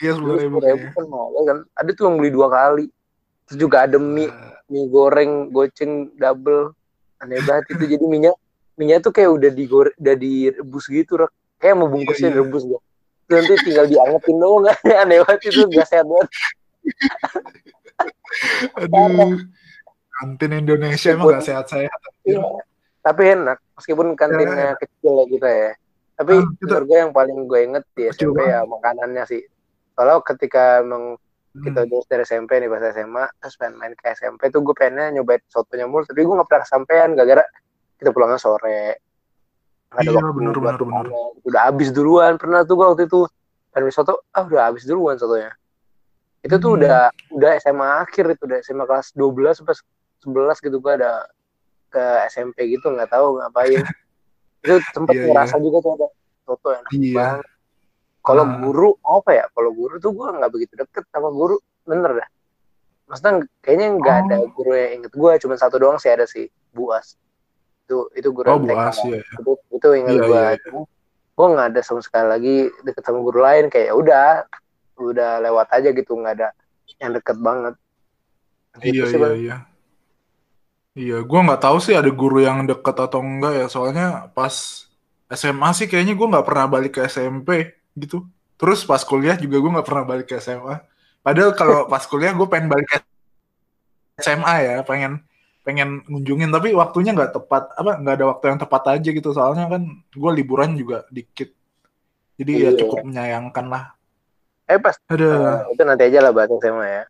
[0.00, 0.56] Iya sepuluh ribu.
[0.62, 1.58] Ribu kan mahal kan.
[1.76, 2.86] Ada tuh yang beli dua kali.
[3.46, 4.32] Terus juga ada mie,
[4.66, 6.74] mie goreng goceng double
[7.16, 8.36] aneh banget itu jadi minyak
[8.76, 11.32] minyak tuh kayak udah digore udah direbus gitu Rak.
[11.56, 12.36] kayak mau bungkusnya Iya, iya.
[12.44, 12.82] direbus gak
[13.26, 14.64] Terus nanti tinggal diangetin doang
[15.02, 16.28] aneh banget itu gak sehat banget
[18.84, 19.40] Aduh.
[20.16, 22.00] Kantin Indonesia emang gak sehat-sehat.
[22.22, 22.40] Iya.
[23.00, 25.70] tapi enak meskipun kantinnya kecil ya kita ya
[26.16, 29.42] tapi Ah, menurut gue yang paling gue inget di SMP ya makanannya sih
[29.92, 31.14] kalau ketika emang
[31.56, 31.88] kita Hmm.
[31.88, 35.40] lulus dari SMP nih pas SMA terus pengen main ke SMP tuh gue pengennya nyobain
[35.46, 37.44] sotonya mulu tapi gue gak pernah kesampean gara-gara
[37.96, 39.00] kita pulangnya sore
[39.86, 41.06] nggak ada Iya, waktu bener, buat bener, bener.
[41.42, 43.24] udah habis duluan pernah tuh gue waktu itu
[43.70, 45.54] pengen soto ah udah habis duluan sotonya
[46.42, 46.78] itu tuh Hmm.
[46.78, 46.98] udah
[47.32, 49.76] udah SMA akhir itu udah SMA kelas 12 sampai
[50.26, 51.22] 11 gitu gue ada
[51.86, 53.78] ke SMP gitu nggak tahu ngapain
[54.66, 56.06] itu sempet Iya, ngerasa juga tuh ada
[56.42, 57.14] soto enak Iya.
[57.14, 57.46] banget
[58.20, 58.58] kalau Ah.
[58.58, 62.28] guru apa ya kalau guru tuh gue nggak begitu deket sama guru bener dah
[63.06, 64.22] maksudnya kayaknya nggak Oh.
[64.24, 67.14] ada guru yang inget gue cuma satu doang sih ada si buas
[67.86, 69.22] itu itu guru Oh, buas ya.
[69.22, 70.80] itu itu inget Iya, gue iya, iya.
[71.32, 74.26] gue nggak ada sama sekali lagi deket sama guru lain kayak ya udah
[74.98, 76.48] udah lewat aja gitu nggak ada
[76.98, 77.74] yang deket banget
[78.76, 79.56] Gitu Iya sih, iya iya.
[80.96, 83.66] Iya, gua nggak tahu sih ada guru yang deket atau enggak ya.
[83.68, 84.54] Soalnya pas
[85.28, 88.24] SMA sih kayaknya gua nggak pernah balik ke SMP gitu.
[88.56, 90.80] Terus pas kuliah juga gua nggak pernah balik ke SMA.
[91.20, 92.96] Padahal kalau pas kuliah gue pengen balik ke
[94.22, 95.26] SMA ya, pengen
[95.66, 99.66] pengen ngunjungin tapi waktunya nggak tepat apa nggak ada waktu yang tepat aja gitu soalnya
[99.66, 101.50] kan gue liburan juga dikit
[102.38, 102.78] jadi ya Iya.
[102.86, 103.84] cukup menyayangkan lah
[104.70, 107.02] eh pas ada eh, itu nanti aja lah bahas SMA ya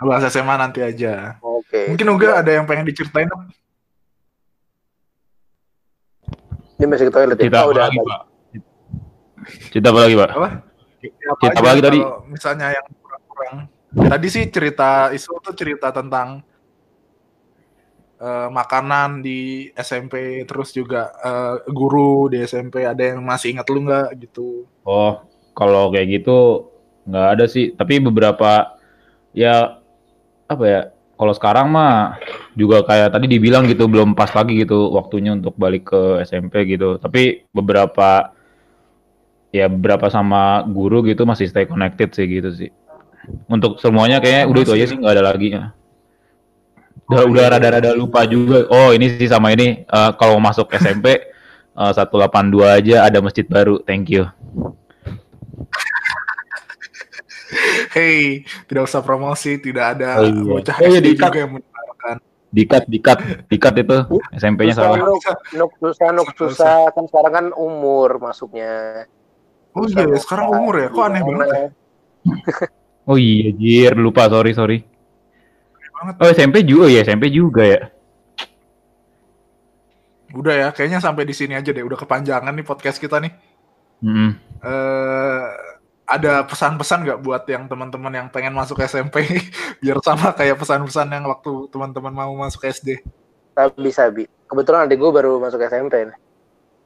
[0.00, 3.28] bahas SMA nanti aja oke mungkin Uga ada yang pengen diceritain
[6.80, 7.98] dia masih ke toilet ya Cerita Oh, apa udah lagi.
[8.00, 8.20] Pak?
[9.68, 10.30] Cerita apa lagi, Pak?
[10.32, 10.48] apa?
[11.40, 11.98] Cerita apa lagi tadi?
[12.00, 13.56] kalau Misalnya yang kurang-kurang.
[13.90, 16.40] Tadi sih cerita isu tuh cerita tentang
[18.16, 22.88] eh, makanan di SMP, terus juga eh, guru di SMP.
[22.88, 24.64] Ada yang masih ingat lu nggak gitu?
[24.80, 25.20] Oh,
[25.52, 26.64] kalau kayak gitu
[27.04, 27.76] nggak ada sih.
[27.76, 28.72] Tapi beberapa
[29.36, 29.79] ya
[30.50, 30.82] apa ya?
[31.20, 32.16] Kalau sekarang mah
[32.56, 36.96] juga kayak tadi dibilang gitu belum pas lagi gitu waktunya untuk balik ke SMP gitu.
[36.96, 38.32] Tapi beberapa
[39.52, 42.70] ya beberapa sama guru gitu masih stay connected sih gitu sih.
[43.46, 45.64] Untuk semuanya kayaknya udah itu aja sih nggak ada lagi ya.
[47.10, 48.64] Udah Oh, udah iya, rada-rada lupa juga.
[48.72, 51.20] Oh ini sih sama ini eh, kalau masuk SMP
[51.76, 53.76] eh, 182 aja ada masjid baru.
[53.84, 54.24] Thank you.
[57.88, 58.18] Hey,
[58.64, 60.42] tidak usah promosi, tidak ada Oh, iya.
[60.42, 61.26] bocah Oh, iya, SD dikat.
[61.26, 62.16] juga yang mendengarkan.
[62.50, 63.96] Dikat, dikat, dikat itu
[64.40, 64.98] SMP-nya salah.
[64.98, 65.22] nuk
[65.54, 69.06] nuk susah nuk susah kan sekarang kan umur masuknya
[69.70, 70.88] Oh iya, ya, sekarang umur ya?
[70.88, 71.62] Kok aneh banget ya?
[73.08, 74.78] Oh iya, jir, lupa, sorry, sorry.
[75.94, 76.14] banget.
[76.18, 77.80] Oh SMP juga ya, SMP juga ya.
[80.30, 81.82] Udah ya, kayaknya sampai di sini aja deh.
[81.82, 83.32] Udah kepanjangan nih podcast kita nih.
[84.00, 84.32] Hmm.
[84.60, 85.44] eh
[86.10, 89.22] ada pesan-pesan nggak buat yang teman-teman yang pengen masuk SMP
[89.82, 92.98] biar sama kayak pesan-pesan yang waktu teman-teman mau masuk SD?
[93.54, 94.24] Sabi sabi.
[94.50, 96.18] Kebetulan adik gue baru masuk SMP nih.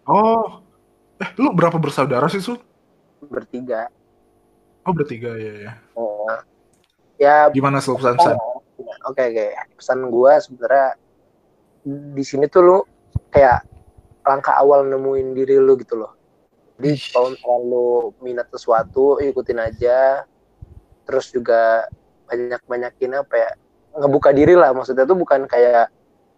[0.05, 0.61] Oh,
[1.17, 2.61] eh lu berapa bersaudara sih Sul?
[3.25, 3.89] Bertiga.
[4.85, 5.73] Oh bertiga ya ya.
[5.97, 6.29] Oh.
[7.17, 8.37] Ya Gimana Sul pesan-pesan?
[9.09, 9.47] Oke oke.
[9.81, 11.01] Pesan gua sebenarnya
[11.89, 12.79] di sini tuh lu
[13.33, 13.65] kayak
[14.25, 16.13] langkah awal nemuin diri lu gitu loh.
[16.75, 20.27] Jadi kalau misalkan lu minat sesuatu, ikutin aja.
[21.05, 21.87] Terus juga
[22.27, 23.51] banyak-banyakin apa ya?
[23.95, 24.75] Ngebuka diri lah.
[24.75, 25.93] Maksudnya tuh bukan kayak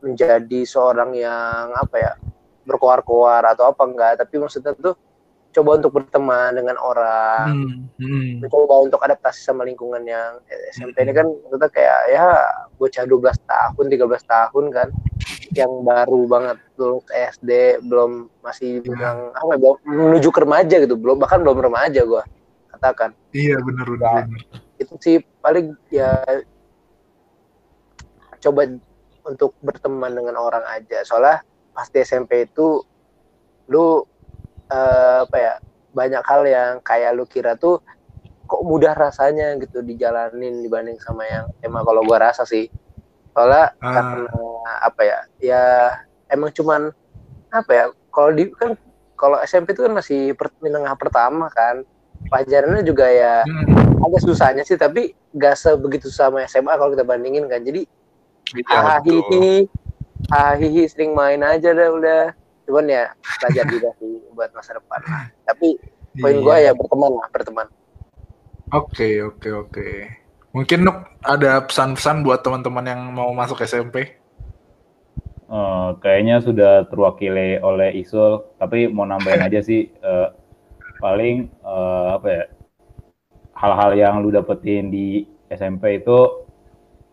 [0.05, 2.13] menjadi seorang yang apa ya?
[2.67, 4.99] berkoar-koar atau apa enggak, tapi maksudnya tuh
[5.57, 8.45] coba untuk berteman dengan orang, Hmm, hmm.
[8.45, 12.27] mencoba untuk adaptasi sama lingkungan yang eh, SMP ini kan maksudnya kayak ya
[12.77, 14.89] bocah 12 tahun 13 tahun kan
[15.57, 17.51] yang baru banget ke SD
[17.83, 19.09] belum masih Ya.
[19.09, 22.29] yang apa belum menuju ke remaja gitu belum bahkan belum remaja gua
[22.69, 24.29] katakan Iya benar benar.
[24.77, 26.21] itu sih paling ya
[28.39, 28.69] coba
[29.25, 31.41] untuk berteman dengan orang aja soalnya
[31.73, 32.85] pas di SMP itu
[33.67, 34.05] lu
[34.67, 35.53] eh, apa ya
[35.91, 37.81] banyak hal yang kayak lu kira tuh
[38.47, 42.71] kok mudah rasanya gitu dijalanin dibanding sama yang emang kalau gua rasa sih.
[43.35, 43.93] Soalnya Ah.
[43.93, 44.31] karena
[44.87, 45.63] apa ya ya
[46.31, 46.89] emang cuman
[47.51, 48.79] apa ya kalau di kan
[49.17, 51.83] kalau SMP itu kan masih per, menengah pertama kan.
[52.27, 57.45] Pelajarannya juga ya Hmm, agak susahnya sih tapi gak sebegitu sama SMA kalau kita bandingin
[57.47, 57.61] kan.
[57.61, 57.85] Jadi
[58.51, 58.73] betul.
[58.73, 59.69] hahihi
[60.33, 62.23] hahihi sering main aja dah udah
[62.67, 63.03] cuman ya
[63.39, 65.25] belajar juga sih buat masa depan lah.
[65.47, 65.79] tapi
[66.19, 66.43] poin Iya.
[66.43, 67.67] gua ya berteman lah berteman
[68.67, 69.89] Oke oke oke.
[70.51, 74.19] Mungkin Nuk ada pesan-pesan buat teman-teman yang mau masuk SMP?
[75.47, 80.29] Eh, kayaknya sudah terwakili oleh Isul, tapi mau nambahin aja sih eh,
[80.99, 82.43] paling eh, apa ya
[83.55, 86.43] hal-hal yang lu dapetin di SMP itu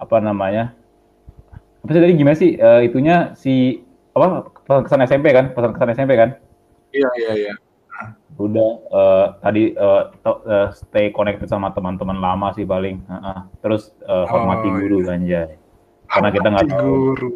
[0.01, 0.73] apa namanya
[1.85, 3.85] apa sih tadi gimana sih Eh, itunya si
[4.17, 6.29] apa kesan SMP kan pesan kesan SMP kan
[6.93, 7.53] Iya iya iya.
[8.37, 9.63] udah eh, tadi
[10.21, 13.39] to- eh, stay connected sama teman-teman lama sih paling Heeh.
[13.61, 15.57] terus eh, hormati Oh, guru anjay
[16.13, 16.93] Karena kita nggak tahu.
[17.17, 17.29] Guru.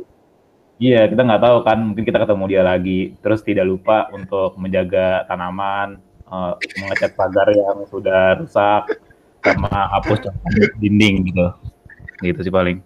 [0.77, 3.17] Iya, kita nggak tahu kan, mungkin kita ketemu dia lagi.
[3.25, 5.97] Terus tidak lupa untuk menjaga tanaman,
[6.29, 9.01] eh, mengecat pagar yang sudah rusak,
[9.41, 10.29] sama hapus
[10.77, 11.47] dinding gitu.
[12.21, 12.77] Gitu sih paling.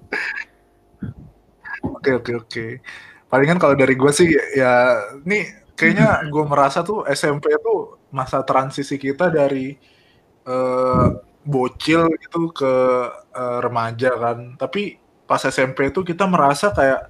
[1.83, 2.65] Oke oke oke.
[3.32, 4.27] Palingan kalau dari gue sih
[4.59, 5.43] ya nih
[5.77, 7.73] kayaknya gue merasa tuh SMP itu
[8.11, 9.79] masa transisi kita dari
[10.47, 11.07] eh,
[11.45, 12.73] bocil gitu ke
[13.36, 14.38] eh, remaja kan.
[14.61, 14.82] Tapi
[15.29, 17.01] pas SMP itu kita merasa kayak,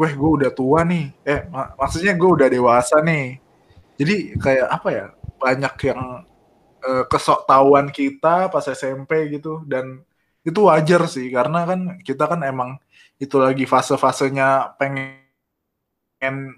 [0.00, 1.04] weh gue udah tua nih.
[1.26, 3.40] Eh mak- maksudnya gue udah dewasa nih.
[4.00, 5.06] Jadi kayak apa ya?
[5.42, 6.02] Banyak yang
[6.84, 10.02] eh, kesoktahuan kita pas SMP gitu dan
[10.46, 12.80] itu wajar sih karena kan kita kan emang
[13.20, 15.19] itu lagi fase-fasenya pengen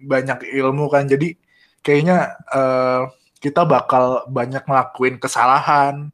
[0.02, 1.06] banyak ilmu kan.
[1.06, 1.38] Jadi
[1.86, 3.02] kayaknya eh,
[3.38, 6.10] kita bakal banyak ngelakuin kesalahan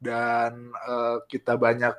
[0.00, 1.94] dan eh, kita banyak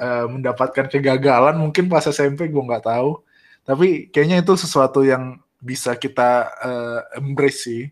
[0.00, 1.56] eh, mendapatkan kegagalan.
[1.60, 3.20] Mungkin pas SMP gue nggak tahu.
[3.66, 7.82] Tapi kayaknya itu sesuatu yang bisa kita eh, embrace sih.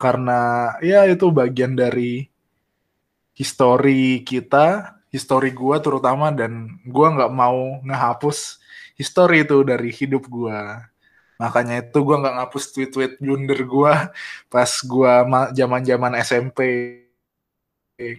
[0.00, 2.24] Karena ya itu bagian dari
[3.36, 6.30] histori kita histori gua terutama.
[6.32, 8.60] Dan gua nggak mau ngehapus
[8.96, 10.90] histori itu dari hidup gua
[11.40, 13.94] makanya itu gua nggak ngapus tweet-tweet blunder gua
[14.52, 16.58] pas gua ma- zaman-zaman SMP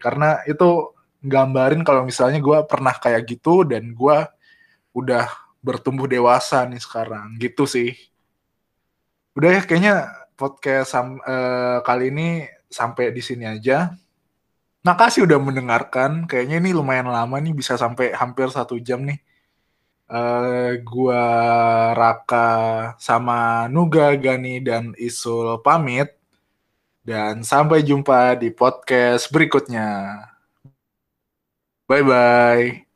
[0.01, 0.69] karena itu
[1.21, 4.29] gambarin kalau misalnya gua pernah kayak gitu dan gua
[4.97, 5.29] udah
[5.61, 7.93] bertumbuh dewasa nih sekarang gitu sih
[9.37, 9.95] udah ya kayaknya
[10.35, 12.27] podcast sam- eh, kali ini
[12.67, 13.93] sampai di sini aja
[14.81, 16.25] Makasih udah mendengarkan.
[16.25, 19.21] Kayaknya ini lumayan lama nih, bisa sampai hampir satu jam nih.
[20.11, 21.23] Eh, gua
[21.95, 22.47] Raka
[22.99, 26.11] sama Nuga, Gani, dan Isul pamit.
[27.01, 29.87] Dan sampai jumpa di podcast berikutnya.
[31.87, 32.90] Bye-bye.